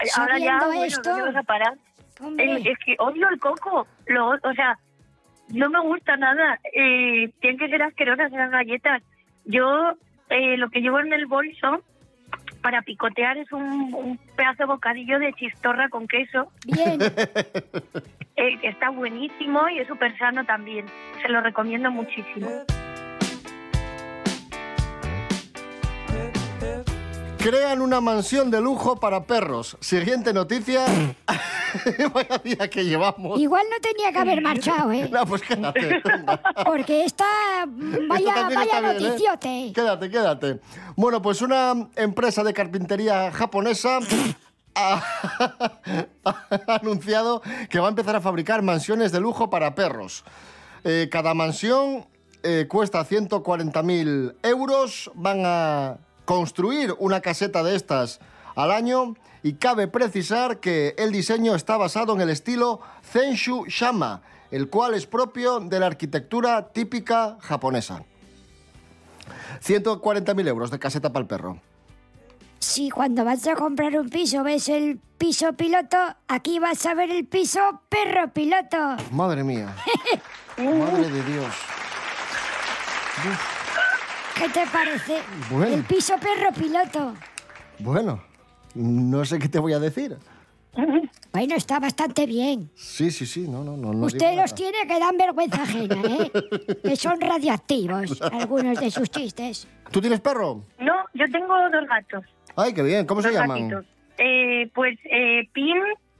Eh, 0.00 0.08
Ahora 0.16 0.38
ya, 0.38 0.58
bueno, 0.64 0.84
esto, 0.84 1.10
¿dónde 1.10 1.24
vas 1.26 1.36
a 1.36 1.42
parar? 1.42 1.74
hombre. 2.20 2.52
Eh, 2.52 2.62
es 2.72 2.78
que 2.84 2.96
odio 2.98 3.28
el 3.28 3.38
coco. 3.38 3.86
Lo, 4.06 4.30
o 4.30 4.52
sea, 4.54 4.78
no 5.48 5.68
me 5.68 5.80
gusta 5.80 6.16
nada. 6.16 6.58
Eh, 6.72 7.30
tienen 7.40 7.58
que 7.58 7.68
ser 7.68 7.82
asquerosas 7.82 8.32
esas 8.32 8.50
galletas. 8.50 9.02
Yo 9.44 9.92
eh, 10.30 10.56
lo 10.56 10.70
que 10.70 10.80
llevo 10.80 11.00
en 11.00 11.12
el 11.12 11.26
bolso 11.26 11.82
para 12.66 12.82
picotear 12.82 13.38
es 13.38 13.52
un, 13.52 13.94
un 13.94 14.18
pedazo 14.34 14.64
de 14.64 14.64
bocadillo 14.64 15.20
de 15.20 15.32
chistorra 15.34 15.88
con 15.88 16.08
queso. 16.08 16.50
Bien, 16.66 16.98
Eh, 18.38 18.58
está 18.64 18.90
buenísimo 18.90 19.66
y 19.70 19.78
es 19.78 19.88
súper 19.88 20.14
sano 20.18 20.44
también. 20.44 20.84
Se 21.22 21.28
lo 21.28 21.40
recomiendo 21.40 21.90
muchísimo. 21.90 22.50
Crean 27.46 27.80
una 27.80 28.00
mansión 28.00 28.50
de 28.50 28.60
lujo 28.60 28.96
para 28.96 29.22
perros. 29.22 29.76
Siguiente 29.78 30.32
noticia. 30.32 30.84
Vaya 32.12 32.38
día 32.38 32.68
que 32.68 32.84
llevamos. 32.84 33.38
igual 33.38 33.64
no 33.70 33.76
tenía 33.80 34.10
que 34.10 34.18
haber 34.18 34.42
marchado, 34.42 34.90
¿eh? 34.90 35.08
No, 35.08 35.24
pues 35.24 35.42
quédate. 35.42 36.00
venga. 36.04 36.42
Porque 36.64 37.04
esta, 37.04 37.24
vaya, 38.08 38.48
vaya 38.52 38.78
¿eh? 38.78 38.82
noticiote. 38.82 39.72
Quédate, 39.72 40.10
quédate. 40.10 40.60
Bueno, 40.96 41.22
pues 41.22 41.40
una 41.40 41.88
empresa 41.94 42.42
de 42.42 42.52
carpintería 42.52 43.30
japonesa 43.30 44.00
ha, 44.74 45.04
ha 46.24 46.74
anunciado 46.80 47.42
que 47.70 47.78
va 47.78 47.86
a 47.86 47.90
empezar 47.90 48.16
a 48.16 48.20
fabricar 48.20 48.62
mansiones 48.62 49.12
de 49.12 49.20
lujo 49.20 49.50
para 49.50 49.76
perros. 49.76 50.24
Eh, 50.82 51.08
cada 51.12 51.32
mansión 51.32 52.08
eh, 52.42 52.66
cuesta 52.68 53.06
140.000 53.06 54.34
euros. 54.42 55.12
Van 55.14 55.42
a 55.44 55.98
construir 56.26 56.94
una 56.98 57.22
caseta 57.22 57.62
de 57.62 57.74
estas 57.74 58.20
al 58.54 58.70
año 58.70 59.14
y 59.42 59.54
cabe 59.54 59.88
precisar 59.88 60.60
que 60.60 60.94
el 60.98 61.12
diseño 61.12 61.54
está 61.54 61.78
basado 61.78 62.14
en 62.14 62.20
el 62.20 62.28
estilo 62.28 62.80
Zenshu 63.02 63.64
Shama, 63.68 64.22
el 64.50 64.68
cual 64.68 64.94
es 64.94 65.06
propio 65.06 65.60
de 65.60 65.80
la 65.80 65.86
arquitectura 65.86 66.72
típica 66.72 67.38
japonesa. 67.40 68.04
140.000 69.64 70.48
euros 70.48 70.70
de 70.70 70.78
caseta 70.78 71.12
para 71.12 71.22
el 71.22 71.26
perro. 71.26 71.60
Si 72.58 72.90
cuando 72.90 73.24
vas 73.24 73.46
a 73.46 73.54
comprar 73.54 73.98
un 73.98 74.08
piso 74.08 74.42
ves 74.42 74.68
el 74.68 74.98
piso 75.18 75.52
piloto, 75.52 75.96
aquí 76.26 76.58
vas 76.58 76.84
a 76.86 76.94
ver 76.94 77.10
el 77.10 77.26
piso 77.26 77.60
perro 77.88 78.32
piloto. 78.32 78.96
Madre 79.12 79.44
mía. 79.44 79.74
Madre 80.58 81.10
de 81.10 81.22
Dios. 81.22 81.54
¿Qué 84.38 84.48
te 84.48 84.66
parece? 84.66 85.18
Bueno. 85.50 85.74
El 85.76 85.84
piso 85.84 86.14
perro 86.18 86.52
piloto. 86.52 87.14
Bueno, 87.78 88.22
no 88.74 89.24
sé 89.24 89.38
qué 89.38 89.48
te 89.48 89.58
voy 89.58 89.72
a 89.72 89.78
decir. 89.78 90.16
Bueno, 91.32 91.54
está 91.54 91.80
bastante 91.80 92.26
bien. 92.26 92.70
Sí, 92.74 93.10
sí, 93.10 93.24
sí, 93.26 93.48
no, 93.48 93.64
no, 93.64 93.76
no. 93.76 93.92
no 93.92 94.06
Usted 94.06 94.36
los 94.36 94.52
nada. 94.52 94.54
tiene 94.54 94.86
que 94.86 94.98
dan 95.00 95.16
vergüenza 95.16 95.62
ajena, 95.62 95.96
¿eh? 96.06 96.30
que 96.84 96.96
son 96.96 97.20
radioactivos 97.20 98.20
algunos 98.20 98.78
de 98.80 98.90
sus 98.90 99.10
chistes. 99.10 99.66
¿Tú 99.90 100.00
tienes 100.00 100.20
perro? 100.20 100.62
No, 100.78 100.94
yo 101.14 101.24
tengo 101.32 101.54
dos 101.70 101.86
gatos. 101.88 102.24
Ay, 102.56 102.74
qué 102.74 102.82
bien. 102.82 103.06
¿Cómo 103.06 103.22
se 103.22 103.28
dos 103.28 103.38
llaman? 103.38 103.68
gatitos. 103.68 103.86
Eh, 104.18 104.70
pues 104.74 104.98
eh, 105.04 105.48
Pin 105.52 105.76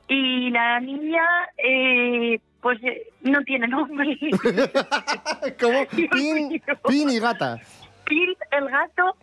y 0.08 0.50
la 0.50 0.80
niña, 0.80 1.22
eh, 1.58 2.38
pues 2.60 2.78
eh, 2.82 3.08
no 3.22 3.42
tiene 3.44 3.68
nombre. 3.68 4.18
¿Cómo? 5.60 5.86
Pin, 6.12 6.62
pin 6.88 7.10
y 7.10 7.18
gata. 7.18 7.58
Pin, 8.06 8.34
el 8.52 8.68
gato, 8.68 9.16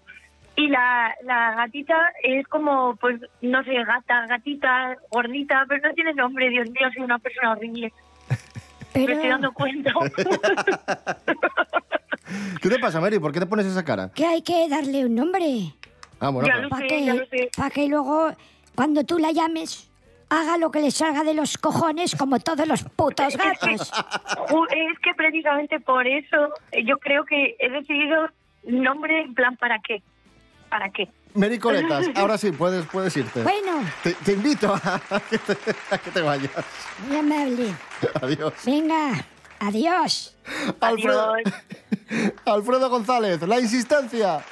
y 0.55 0.67
la, 0.67 1.15
la 1.23 1.55
gatita 1.55 1.95
es 2.21 2.47
como, 2.47 2.95
pues, 2.97 3.19
no 3.41 3.63
sé, 3.63 3.73
gata, 3.83 4.27
gatita, 4.27 4.95
gordita, 5.09 5.65
pero 5.67 5.87
no 5.87 5.93
tiene 5.95 6.13
nombre, 6.13 6.49
Dios 6.49 6.69
mío, 6.69 6.87
soy 6.93 7.03
una 7.03 7.17
persona 7.19 7.51
horrible. 7.53 7.91
Pero- 8.93 9.07
Me 9.07 9.13
estoy 9.13 9.29
dando 9.29 9.51
cuenta. 9.53 9.91
¿Qué 12.61 12.69
te 12.69 12.79
pasa, 12.79 13.01
Mary? 13.01 13.19
¿Por 13.19 13.31
qué 13.31 13.39
te 13.39 13.45
pones 13.45 13.65
esa 13.65 13.83
cara? 13.83 14.11
Que 14.13 14.25
hay 14.25 14.41
que 14.41 14.67
darle 14.69 15.05
un 15.05 15.15
nombre. 15.15 15.73
Ah, 16.19 16.29
bueno, 16.29 16.47
Ya 16.47 16.57
lo 16.57 16.69
Para 16.69 16.87
sé, 16.87 17.05
ya 17.05 17.13
lo 17.15 17.27
que, 17.27 17.49
sé. 17.49 17.71
que 17.73 17.87
luego, 17.87 18.31
cuando 18.75 19.03
tú 19.03 19.17
la 19.19 19.31
llames, 19.31 19.89
haga 20.29 20.57
lo 20.57 20.71
que 20.71 20.79
le 20.81 20.91
salga 20.91 21.23
de 21.23 21.33
los 21.33 21.57
cojones 21.57 22.15
como 22.15 22.39
todos 22.39 22.67
los 22.67 22.83
putos 22.83 23.35
gatos. 23.37 23.91
Es 24.71 24.99
que 24.99 25.13
precisamente 25.15 25.79
por 25.79 26.07
eso 26.07 26.53
yo 26.85 26.97
creo 26.99 27.25
que 27.25 27.55
he 27.59 27.69
decidido 27.69 28.27
nombre 28.67 29.21
en 29.21 29.33
plan 29.33 29.55
¿para 29.57 29.79
qué? 29.79 30.01
¿Para 30.69 30.89
qué? 30.91 31.09
Mary 31.35 31.57
Coletas, 31.59 32.07
ahora 32.15 32.37
sí, 32.37 32.51
puedes, 32.51 32.85
puedes 32.85 33.15
irte. 33.17 33.41
Bueno, 33.43 33.83
Te, 34.03 34.13
te 34.13 34.33
invito 34.33 34.73
a 34.73 35.19
que 35.29 35.37
te, 35.39 35.53
a 35.91 35.97
que 35.97 36.11
te 36.11 36.21
vayas. 36.21 36.51
muy 37.07 37.17
amable. 37.17 37.73
Adiós. 38.21 38.53
Venga, 38.65 39.25
adiós. 39.59 40.37
Alfredo, 40.79 41.33
Alfredo 42.45 42.89
González, 42.89 43.41
la 43.41 43.59
insistencia. 43.59 44.43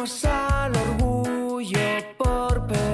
Al 0.00 0.76
orgullo 0.76 1.80
por. 2.16 2.87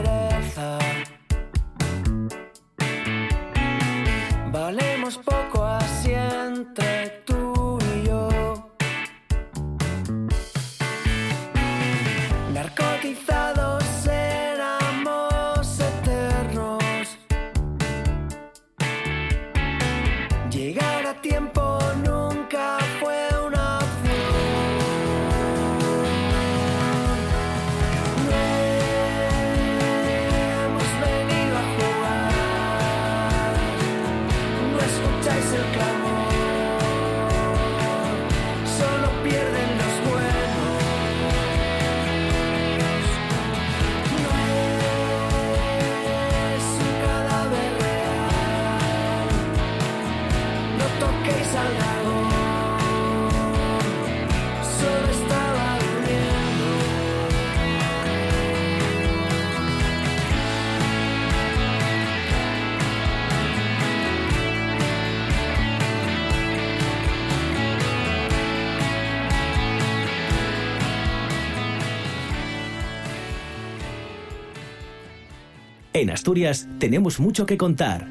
En 76.05 76.11
Asturias 76.11 76.69
tenemos 76.79 77.19
mucho 77.19 77.47
que 77.47 77.57
contar. 77.57 78.07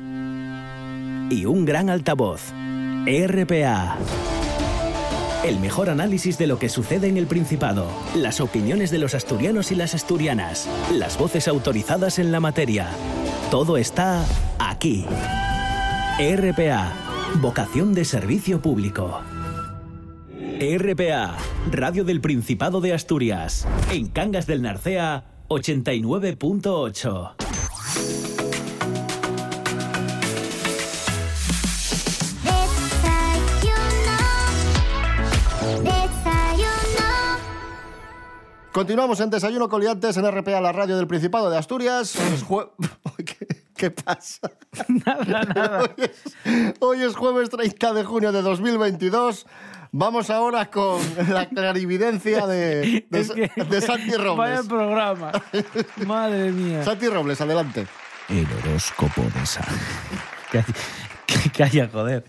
Y 1.29 1.45
un 1.45 1.63
gran 1.63 1.91
altavoz. 1.91 2.51
RPA. 3.05 3.97
El 5.45 5.59
mejor 5.59 5.91
análisis 5.91 6.39
de 6.39 6.47
lo 6.47 6.57
que 6.57 6.69
sucede 6.69 7.07
en 7.07 7.17
el 7.17 7.27
Principado. 7.27 7.85
Las 8.15 8.41
opiniones 8.41 8.89
de 8.89 8.97
los 8.97 9.13
asturianos 9.13 9.71
y 9.71 9.75
las 9.75 9.93
asturianas. 9.93 10.67
Las 10.91 11.19
voces 11.19 11.47
autorizadas 11.47 12.17
en 12.17 12.31
la 12.31 12.39
materia. 12.39 12.87
Todo 13.51 13.77
está 13.77 14.25
aquí. 14.57 15.05
RPA. 16.17 16.93
Vocación 17.41 17.93
de 17.93 18.05
servicio 18.05 18.59
público. 18.59 19.21
RPA. 20.59 21.37
Radio 21.69 22.03
del 22.05 22.21
Principado 22.21 22.81
de 22.81 22.91
Asturias. 22.91 23.67
En 23.91 24.07
Cangas 24.07 24.47
del 24.47 24.63
Narcea, 24.63 25.25
89.8. 25.47 27.42
Continuamos 38.73 39.19
en 39.19 39.29
Desayuno 39.29 39.69
Coliantes 39.69 40.17
en 40.17 40.29
RPA, 40.29 40.59
la 40.59 40.71
radio 40.71 40.97
del 40.97 41.05
Principado 41.07 41.49
de 41.49 41.57
Asturias. 41.57 42.15
Hoy 42.15 42.33
es 42.33 42.43
jue- 42.45 42.69
¿Qué, 43.25 43.47
qué 43.75 43.91
pasa? 43.91 44.51
Nada, 44.87 45.43
nada. 45.43 45.81
Hoy 45.83 45.89
es, 45.97 46.33
hoy 46.79 47.01
es 47.03 47.15
jueves 47.15 47.49
30 47.51 47.93
de 47.93 48.03
junio 48.03 48.31
de 48.31 48.41
2022. 48.41 49.45
Vamos 49.91 50.31
ahora 50.31 50.71
con 50.71 50.99
la 51.29 51.47
clarividencia 51.47 52.47
de, 52.47 53.05
de, 53.11 53.19
Es 53.19 53.29
que- 53.31 53.51
de 53.63 53.81
Santi 53.81 54.09
Vaya 54.09 54.23
Robles. 54.23 54.61
programa. 54.67 55.31
Madre 56.07 56.51
mía. 56.51 56.83
Santi 56.83 57.07
Robles, 57.09 57.39
adelante. 57.41 57.85
El 58.27 58.47
horóscopo 58.57 59.21
de 59.21 59.45
San. 59.45 59.65
Calla, 61.55 61.89
joder. 61.91 62.23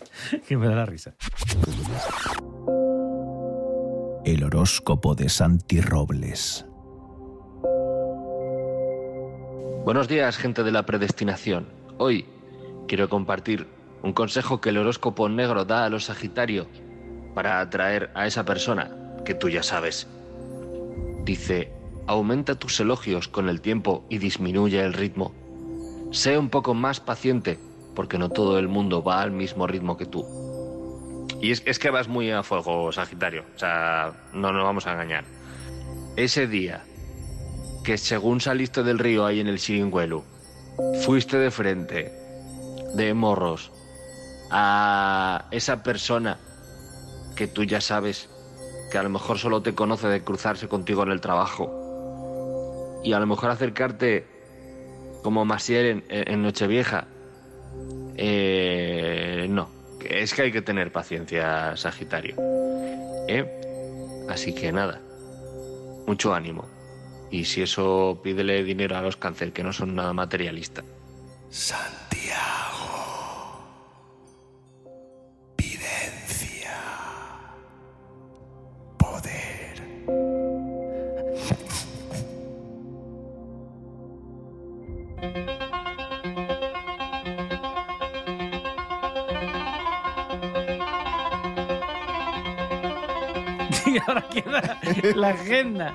Que 0.46 0.56
me 0.58 0.68
da 0.68 0.74
la 0.74 0.86
risa. 0.86 1.14
El 4.24 4.42
horóscopo 4.42 5.14
de 5.14 5.28
Santi 5.28 5.82
Robles. 5.82 6.64
Buenos 9.84 10.08
días, 10.08 10.38
gente 10.38 10.62
de 10.62 10.72
la 10.72 10.86
predestinación. 10.86 11.68
Hoy 11.98 12.24
quiero 12.88 13.10
compartir 13.10 13.68
un 14.02 14.14
consejo 14.14 14.62
que 14.62 14.70
el 14.70 14.78
horóscopo 14.78 15.28
negro 15.28 15.66
da 15.66 15.84
a 15.84 15.90
los 15.90 16.04
Sagitario 16.04 16.66
para 17.34 17.60
atraer 17.60 18.10
a 18.14 18.26
esa 18.26 18.46
persona 18.46 18.96
que 19.26 19.34
tú 19.34 19.50
ya 19.50 19.62
sabes. 19.62 20.08
Dice, 21.26 21.70
aumenta 22.06 22.54
tus 22.54 22.80
elogios 22.80 23.28
con 23.28 23.50
el 23.50 23.60
tiempo 23.60 24.06
y 24.08 24.16
disminuye 24.16 24.80
el 24.80 24.94
ritmo. 24.94 25.34
Sé 26.12 26.38
un 26.38 26.48
poco 26.48 26.72
más 26.72 26.98
paciente 26.98 27.58
porque 27.94 28.16
no 28.16 28.30
todo 28.30 28.58
el 28.58 28.68
mundo 28.68 29.02
va 29.02 29.20
al 29.20 29.32
mismo 29.32 29.66
ritmo 29.66 29.98
que 29.98 30.06
tú. 30.06 30.43
Y 31.44 31.50
es, 31.50 31.78
que 31.78 31.90
vas 31.90 32.08
muy 32.08 32.30
a 32.30 32.42
fuego, 32.42 32.90
Sagitario. 32.90 33.44
O 33.54 33.58
sea, 33.58 34.14
no 34.32 34.50
nos 34.50 34.64
vamos 34.64 34.86
a 34.86 34.92
engañar. 34.92 35.24
Ese 36.16 36.46
día 36.46 36.82
que 37.84 37.98
según 37.98 38.40
saliste 38.40 38.82
del 38.82 38.98
río 38.98 39.26
ahí 39.26 39.40
en 39.40 39.48
el 39.48 39.58
Siringuelu, 39.58 40.24
fuiste 41.02 41.36
de 41.36 41.50
frente, 41.50 42.10
de 42.94 43.12
morros, 43.12 43.70
a 44.50 45.44
esa 45.50 45.82
persona 45.82 46.38
que 47.36 47.46
tú 47.46 47.64
ya 47.64 47.82
sabes 47.82 48.30
que 48.90 48.96
a 48.96 49.02
lo 49.02 49.10
mejor 49.10 49.38
solo 49.38 49.60
te 49.60 49.74
conoce 49.74 50.08
de 50.08 50.24
cruzarse 50.24 50.66
contigo 50.66 51.02
en 51.02 51.10
el 51.10 51.20
trabajo 51.20 53.02
y 53.04 53.12
a 53.12 53.20
lo 53.20 53.26
mejor 53.26 53.50
acercarte 53.50 54.26
como 55.22 55.44
Masiel 55.44 55.84
en, 55.84 56.04
en 56.08 56.42
Nochevieja. 56.42 57.06
Eh, 58.16 59.46
no, 59.50 59.73
es 60.08 60.34
que 60.34 60.42
hay 60.42 60.52
que 60.52 60.62
tener 60.62 60.92
paciencia, 60.92 61.76
Sagitario. 61.76 62.36
¿Eh? 63.28 63.44
Así 64.28 64.54
que 64.54 64.72
nada, 64.72 65.00
mucho 66.06 66.34
ánimo. 66.34 66.68
Y 67.30 67.44
si 67.44 67.62
eso, 67.62 68.20
pídele 68.22 68.62
dinero 68.64 68.96
a 68.96 69.02
los 69.02 69.16
cáncer, 69.16 69.52
que 69.52 69.62
no 69.62 69.72
son 69.72 69.94
nada 69.94 70.12
materialista. 70.12 70.84
Santiago. 71.50 72.34
Videncia. 75.56 76.76
Poder. 78.98 79.82
y 93.98 93.98
ahora 94.06 94.28
queda 94.28 94.80
la 95.14 95.28
agenda. 95.28 95.94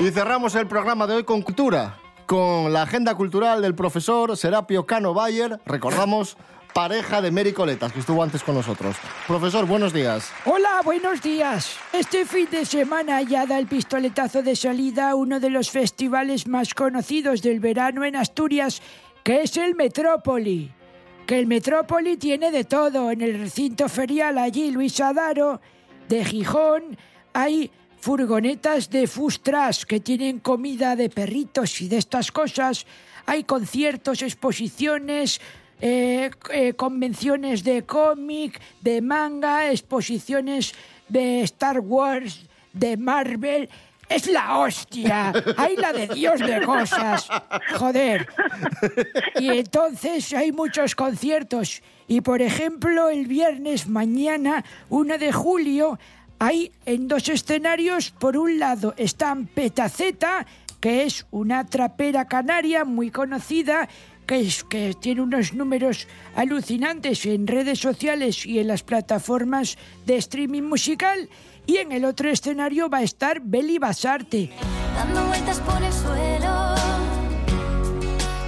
Y 0.00 0.10
cerramos 0.10 0.54
el 0.54 0.66
programa 0.66 1.06
de 1.06 1.14
hoy 1.14 1.24
con 1.24 1.42
cultura, 1.42 1.98
con 2.26 2.72
la 2.72 2.82
agenda 2.82 3.14
cultural 3.14 3.62
del 3.62 3.74
profesor 3.74 4.36
Serapio 4.36 4.86
Cano 4.86 5.12
Bayer. 5.12 5.60
Recordamos, 5.66 6.36
pareja 6.74 7.20
de 7.20 7.30
Mary 7.30 7.52
Coletas, 7.52 7.92
que 7.92 8.00
estuvo 8.00 8.22
antes 8.22 8.42
con 8.42 8.54
nosotros. 8.54 8.96
Profesor, 9.26 9.66
buenos 9.66 9.92
días. 9.92 10.30
Hola, 10.44 10.80
buenos 10.84 11.20
días. 11.20 11.76
Este 11.92 12.24
fin 12.24 12.48
de 12.50 12.64
semana 12.64 13.20
ya 13.22 13.46
da 13.46 13.58
el 13.58 13.66
pistoletazo 13.66 14.42
de 14.42 14.56
salida 14.56 15.10
a 15.10 15.14
uno 15.14 15.40
de 15.40 15.50
los 15.50 15.70
festivales 15.70 16.46
más 16.46 16.72
conocidos 16.74 17.42
del 17.42 17.60
verano 17.60 18.04
en 18.04 18.16
Asturias, 18.16 18.80
que 19.22 19.42
es 19.42 19.56
el 19.56 19.74
Metrópoli. 19.74 20.72
Que 21.26 21.38
el 21.38 21.46
Metrópoli 21.46 22.16
tiene 22.16 22.50
de 22.50 22.64
todo. 22.64 23.10
En 23.10 23.20
el 23.20 23.38
recinto 23.38 23.88
ferial 23.88 24.38
allí, 24.38 24.70
Luis 24.70 25.00
Adaro, 25.00 25.60
de 26.08 26.24
Gijón, 26.24 26.96
hay 27.32 27.70
furgonetas 28.00 28.90
de 28.90 29.06
Fustras 29.06 29.84
que 29.84 30.00
tienen 30.00 30.38
comida 30.38 30.96
de 30.96 31.10
perritos 31.10 31.80
y 31.80 31.88
de 31.88 31.98
estas 31.98 32.30
cosas. 32.30 32.86
Hay 33.26 33.44
conciertos, 33.44 34.22
exposiciones, 34.22 35.40
eh, 35.80 36.30
eh, 36.52 36.72
convenciones 36.74 37.64
de 37.64 37.84
cómic, 37.84 38.60
de 38.80 39.02
manga, 39.02 39.70
exposiciones 39.70 40.74
de 41.08 41.42
Star 41.42 41.80
Wars, 41.80 42.46
de 42.72 42.96
Marvel. 42.96 43.68
Es 44.08 44.26
la 44.28 44.58
hostia. 44.58 45.32
Hay 45.56 45.76
la 45.76 45.92
de 45.92 46.06
Dios 46.08 46.40
de 46.40 46.62
cosas. 46.62 47.28
Joder. 47.76 48.28
Y 49.40 49.48
entonces 49.48 50.32
hay 50.32 50.52
muchos 50.52 50.94
conciertos. 50.94 51.82
Y 52.06 52.20
por 52.20 52.40
ejemplo, 52.40 53.08
el 53.08 53.26
viernes 53.26 53.88
mañana, 53.88 54.64
1 54.90 55.18
de 55.18 55.32
julio, 55.32 55.98
hay 56.38 56.72
en 56.84 57.08
dos 57.08 57.28
escenarios. 57.28 58.10
Por 58.10 58.36
un 58.36 58.58
lado 58.58 58.94
están 58.96 59.46
Petaceta, 59.46 60.46
que 60.80 61.02
es 61.02 61.26
una 61.30 61.66
trapera 61.66 62.28
canaria 62.28 62.84
muy 62.84 63.10
conocida, 63.10 63.88
que, 64.26 64.40
es, 64.40 64.64
que 64.64 64.94
tiene 65.00 65.22
unos 65.22 65.54
números 65.54 66.06
alucinantes 66.34 67.26
en 67.26 67.46
redes 67.46 67.78
sociales 67.78 68.44
y 68.44 68.58
en 68.58 68.68
las 68.68 68.82
plataformas 68.82 69.78
de 70.04 70.16
streaming 70.16 70.62
musical. 70.62 71.28
Y 71.66 71.78
en 71.78 71.92
el 71.92 72.04
otro 72.04 72.30
escenario 72.30 72.88
va 72.88 72.98
a 72.98 73.02
estar 73.02 73.40
Beli 73.40 73.78
Basarte. 73.78 74.50
Dando 74.94 75.26
vueltas 75.26 75.60
por 75.60 75.82
el 75.82 75.92
suelo, 75.92 76.74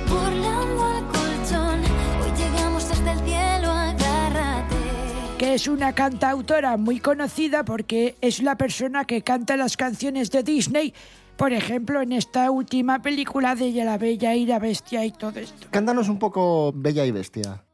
burlando 0.08 0.84
al 0.84 1.06
colchón. 1.08 1.80
Hoy 2.22 2.30
llegamos 2.36 2.88
desde 2.88 3.10
el 3.10 3.18
cielo, 3.18 3.70
agárrate. 3.70 4.76
que 5.36 5.54
es 5.54 5.66
una 5.68 5.92
cantautora 5.94 6.76
muy 6.76 7.00
conocida 7.00 7.64
porque 7.64 8.16
es 8.20 8.40
la 8.42 8.56
persona 8.56 9.04
que 9.04 9.22
canta 9.22 9.56
las 9.56 9.76
canciones 9.76 10.30
de 10.30 10.42
Disney, 10.42 10.94
por 11.36 11.52
ejemplo, 11.52 12.00
en 12.02 12.12
esta 12.12 12.50
última 12.50 13.00
película 13.02 13.54
de 13.54 13.70
La 13.84 13.98
Bella 13.98 14.34
y 14.34 14.46
la 14.46 14.58
Bestia 14.58 15.04
y 15.04 15.12
todo 15.12 15.38
esto. 15.38 15.68
Cántanos 15.70 16.08
un 16.08 16.18
poco 16.18 16.72
Bella 16.74 17.04
y 17.04 17.12
Bestia. 17.12 17.64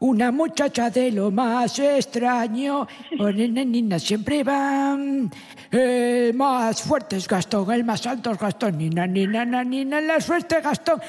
Una 0.00 0.30
muchacha 0.30 0.90
de 0.90 1.10
lo 1.10 1.32
más 1.32 1.76
extraño, 1.80 2.86
con 3.18 3.36
nena 3.36 3.98
siempre 3.98 4.44
van. 4.44 5.28
El 5.72 6.34
más 6.34 6.82
fuerte 6.82 7.16
es 7.16 7.26
Gastón, 7.26 7.72
el 7.72 7.82
más 7.82 8.06
alto 8.06 8.30
es 8.30 8.38
Gastón. 8.38 8.78
Nina, 8.78 9.08
nina, 9.08 9.44
nina, 9.44 9.64
nina, 9.64 10.00
la 10.00 10.20
suerte 10.20 10.60
Gastón. 10.60 11.00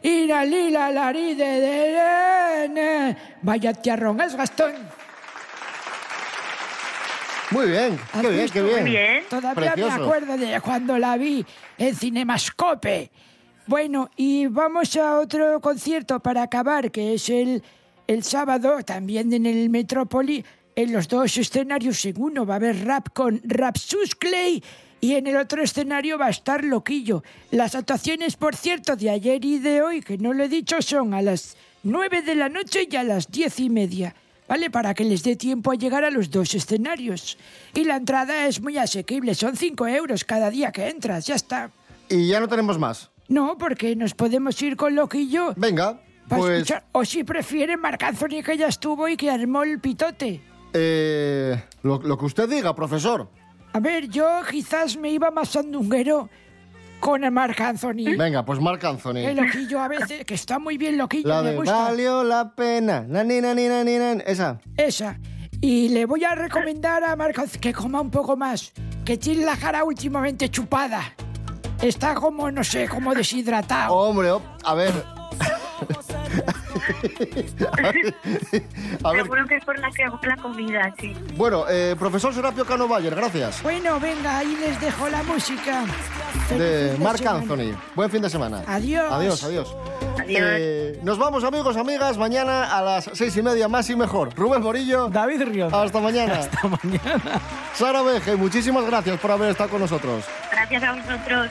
Y 0.00 0.26
la 0.26 0.44
lila, 0.44 0.92
la 0.92 1.12
de, 1.12 1.34
de, 1.34 3.16
Vaya 3.42 3.72
tiarrón 3.74 4.20
es 4.20 4.36
Gastón. 4.36 4.74
Muy 7.50 7.68
bien, 7.70 7.98
¿Has 8.12 8.22
qué 8.22 8.30
bien, 8.30 8.48
qué 8.50 8.62
bien. 8.62 9.24
Todavía 9.28 9.72
Precioso. 9.72 9.98
me 9.98 10.04
acuerdo 10.04 10.36
de 10.36 10.60
cuando 10.60 10.98
la 10.98 11.16
vi 11.16 11.44
en 11.78 11.96
Cinemascope. 11.96 13.10
Bueno, 13.66 14.10
y 14.16 14.46
vamos 14.46 14.96
a 14.96 15.18
otro 15.18 15.60
concierto 15.60 16.20
para 16.20 16.42
acabar, 16.42 16.92
que 16.92 17.14
es 17.14 17.28
el, 17.28 17.62
el 18.06 18.22
sábado, 18.22 18.82
también 18.84 19.32
en 19.32 19.46
el 19.46 19.70
Metrópoli. 19.70 20.44
En 20.74 20.92
los 20.92 21.08
dos 21.08 21.38
escenarios, 21.38 22.04
en 22.04 22.20
uno 22.20 22.44
va 22.44 22.54
a 22.54 22.56
haber 22.56 22.84
rap 22.84 23.08
con 23.14 23.40
Rapsus 23.44 24.14
Clay 24.14 24.62
y 25.00 25.14
en 25.14 25.26
el 25.26 25.36
otro 25.36 25.62
escenario 25.62 26.18
va 26.18 26.26
a 26.26 26.30
estar 26.30 26.64
Loquillo. 26.64 27.22
Las 27.50 27.74
actuaciones, 27.74 28.36
por 28.36 28.56
cierto, 28.56 28.96
de 28.96 29.10
ayer 29.10 29.44
y 29.44 29.58
de 29.58 29.82
hoy, 29.82 30.02
que 30.02 30.18
no 30.18 30.32
lo 30.32 30.44
he 30.44 30.48
dicho, 30.48 30.82
son 30.82 31.14
a 31.14 31.22
las 31.22 31.56
9 31.82 32.22
de 32.22 32.34
la 32.34 32.48
noche 32.48 32.88
y 32.90 32.96
a 32.96 33.04
las 33.04 33.30
diez 33.30 33.58
y 33.60 33.70
media. 33.70 34.14
¿Vale? 34.48 34.70
Para 34.70 34.94
que 34.94 35.04
les 35.04 35.24
dé 35.24 35.34
tiempo 35.34 35.72
a 35.72 35.74
llegar 35.74 36.04
a 36.04 36.10
los 36.10 36.30
dos 36.30 36.54
escenarios. 36.54 37.36
Y 37.74 37.82
la 37.82 37.96
entrada 37.96 38.46
es 38.46 38.60
muy 38.60 38.78
asequible, 38.78 39.34
son 39.34 39.56
5 39.56 39.88
euros 39.88 40.24
cada 40.24 40.50
día 40.50 40.70
que 40.70 40.88
entras, 40.88 41.26
ya 41.26 41.34
está. 41.34 41.72
Y 42.08 42.28
ya 42.28 42.38
no 42.38 42.46
tenemos 42.46 42.78
más. 42.78 43.10
No, 43.28 43.58
porque 43.58 43.96
nos 43.96 44.14
podemos 44.14 44.60
ir 44.62 44.76
con 44.76 44.94
Loquillo. 44.94 45.52
Venga, 45.56 46.00
pues- 46.28 46.52
escuchar. 46.62 46.84
O 46.92 47.04
si 47.04 47.24
prefieren, 47.24 47.80
Marc 47.80 48.02
Anthony 48.02 48.42
que 48.44 48.56
ya 48.56 48.66
estuvo 48.68 49.08
y 49.08 49.16
que 49.16 49.30
armó 49.30 49.62
el 49.62 49.78
pitote. 49.80 50.42
Eh, 50.72 51.62
lo, 51.82 51.98
lo 52.02 52.18
que 52.18 52.24
usted 52.24 52.48
diga, 52.48 52.74
profesor. 52.74 53.30
A 53.72 53.80
ver, 53.80 54.08
yo 54.08 54.26
quizás 54.50 54.96
me 54.96 55.10
iba 55.10 55.30
más 55.30 55.50
sandunguero 55.50 56.28
con 57.00 57.24
el 57.24 57.30
Marc 57.30 57.60
Anthony. 57.60 58.16
Venga, 58.16 58.44
pues 58.44 58.58
Marc 58.60 58.82
Anthony. 58.84 59.18
El 59.18 59.36
Loquillo 59.36 59.80
a 59.80 59.88
veces, 59.88 60.24
que 60.24 60.34
está 60.34 60.58
muy 60.58 60.78
bien 60.78 60.96
Loquillo, 60.96 61.28
La 61.28 61.42
me 61.42 61.50
de 61.50 61.56
gusta. 61.56 61.76
valió 61.76 62.24
la 62.24 62.54
pena. 62.54 63.04
Nani, 63.06 63.40
nani, 63.40 63.68
nani. 63.68 64.22
Esa. 64.26 64.58
Esa. 64.76 65.18
Y 65.60 65.88
le 65.90 66.04
voy 66.06 66.24
a 66.24 66.34
recomendar 66.34 67.04
a 67.04 67.14
Marc 67.16 67.38
Anthony 67.38 67.60
que 67.60 67.72
coma 67.72 68.00
un 68.00 68.10
poco 68.10 68.36
más, 68.36 68.72
que 69.04 69.16
tiene 69.18 69.44
la 69.44 69.56
cara 69.56 69.84
últimamente 69.84 70.48
chupada. 70.50 71.02
Está 71.82 72.14
como, 72.14 72.50
no 72.50 72.64
sé, 72.64 72.88
como 72.88 73.14
deshidratado. 73.14 73.94
Hombre, 73.94 74.30
a 74.64 74.74
ver. 74.74 74.92
A 79.04 79.12
ver. 79.12 79.22
Seguro 79.22 79.46
que 79.46 79.56
es 79.56 79.64
por 79.64 79.78
la, 79.78 79.90
que- 79.90 80.26
la 80.26 80.36
comida, 80.36 80.92
sí. 81.00 81.14
Bueno, 81.36 81.64
eh, 81.68 81.94
profesor 81.98 82.34
Serapio 82.34 82.64
Cano 82.64 82.88
Bayer, 82.88 83.14
gracias. 83.14 83.62
Bueno, 83.62 83.98
venga, 84.00 84.38
ahí 84.38 84.56
les 84.60 84.80
dejo 84.80 85.08
la 85.08 85.22
música. 85.22 85.84
Feliz 86.48 86.62
De 86.62 86.96
Marc. 86.98 87.24
Anthony. 87.26 87.76
Buen 87.94 88.10
fin 88.10 88.22
de 88.22 88.30
semana. 88.30 88.62
Adiós. 88.66 89.10
Adiós, 89.12 89.42
adiós. 89.44 89.76
Adiós. 90.20 90.40
Eh, 90.58 91.00
nos 91.02 91.18
vamos, 91.18 91.44
amigos, 91.44 91.76
amigas. 91.76 92.16
Mañana 92.18 92.76
a 92.76 92.82
las 92.82 93.10
seis 93.14 93.36
y 93.36 93.42
media, 93.42 93.68
más 93.68 93.88
y 93.90 93.96
mejor. 93.96 94.34
Rubén 94.34 94.62
Morillo. 94.62 95.08
David 95.08 95.42
Ríos. 95.42 95.72
Hasta 95.72 96.00
mañana. 96.00 96.34
Hasta 96.40 96.68
mañana. 96.68 97.40
Sara 97.74 98.02
Veje, 98.02 98.36
muchísimas 98.36 98.84
gracias 98.86 99.18
por 99.18 99.30
haber 99.30 99.50
estado 99.50 99.70
con 99.70 99.80
nosotros. 99.80 100.24
Gracias 100.50 100.82
a 100.82 100.92
vosotros. 100.92 101.50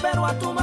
Vivirlas, 0.00 0.12
pero 0.12 0.26
a 0.26 0.34
tu 0.38 0.59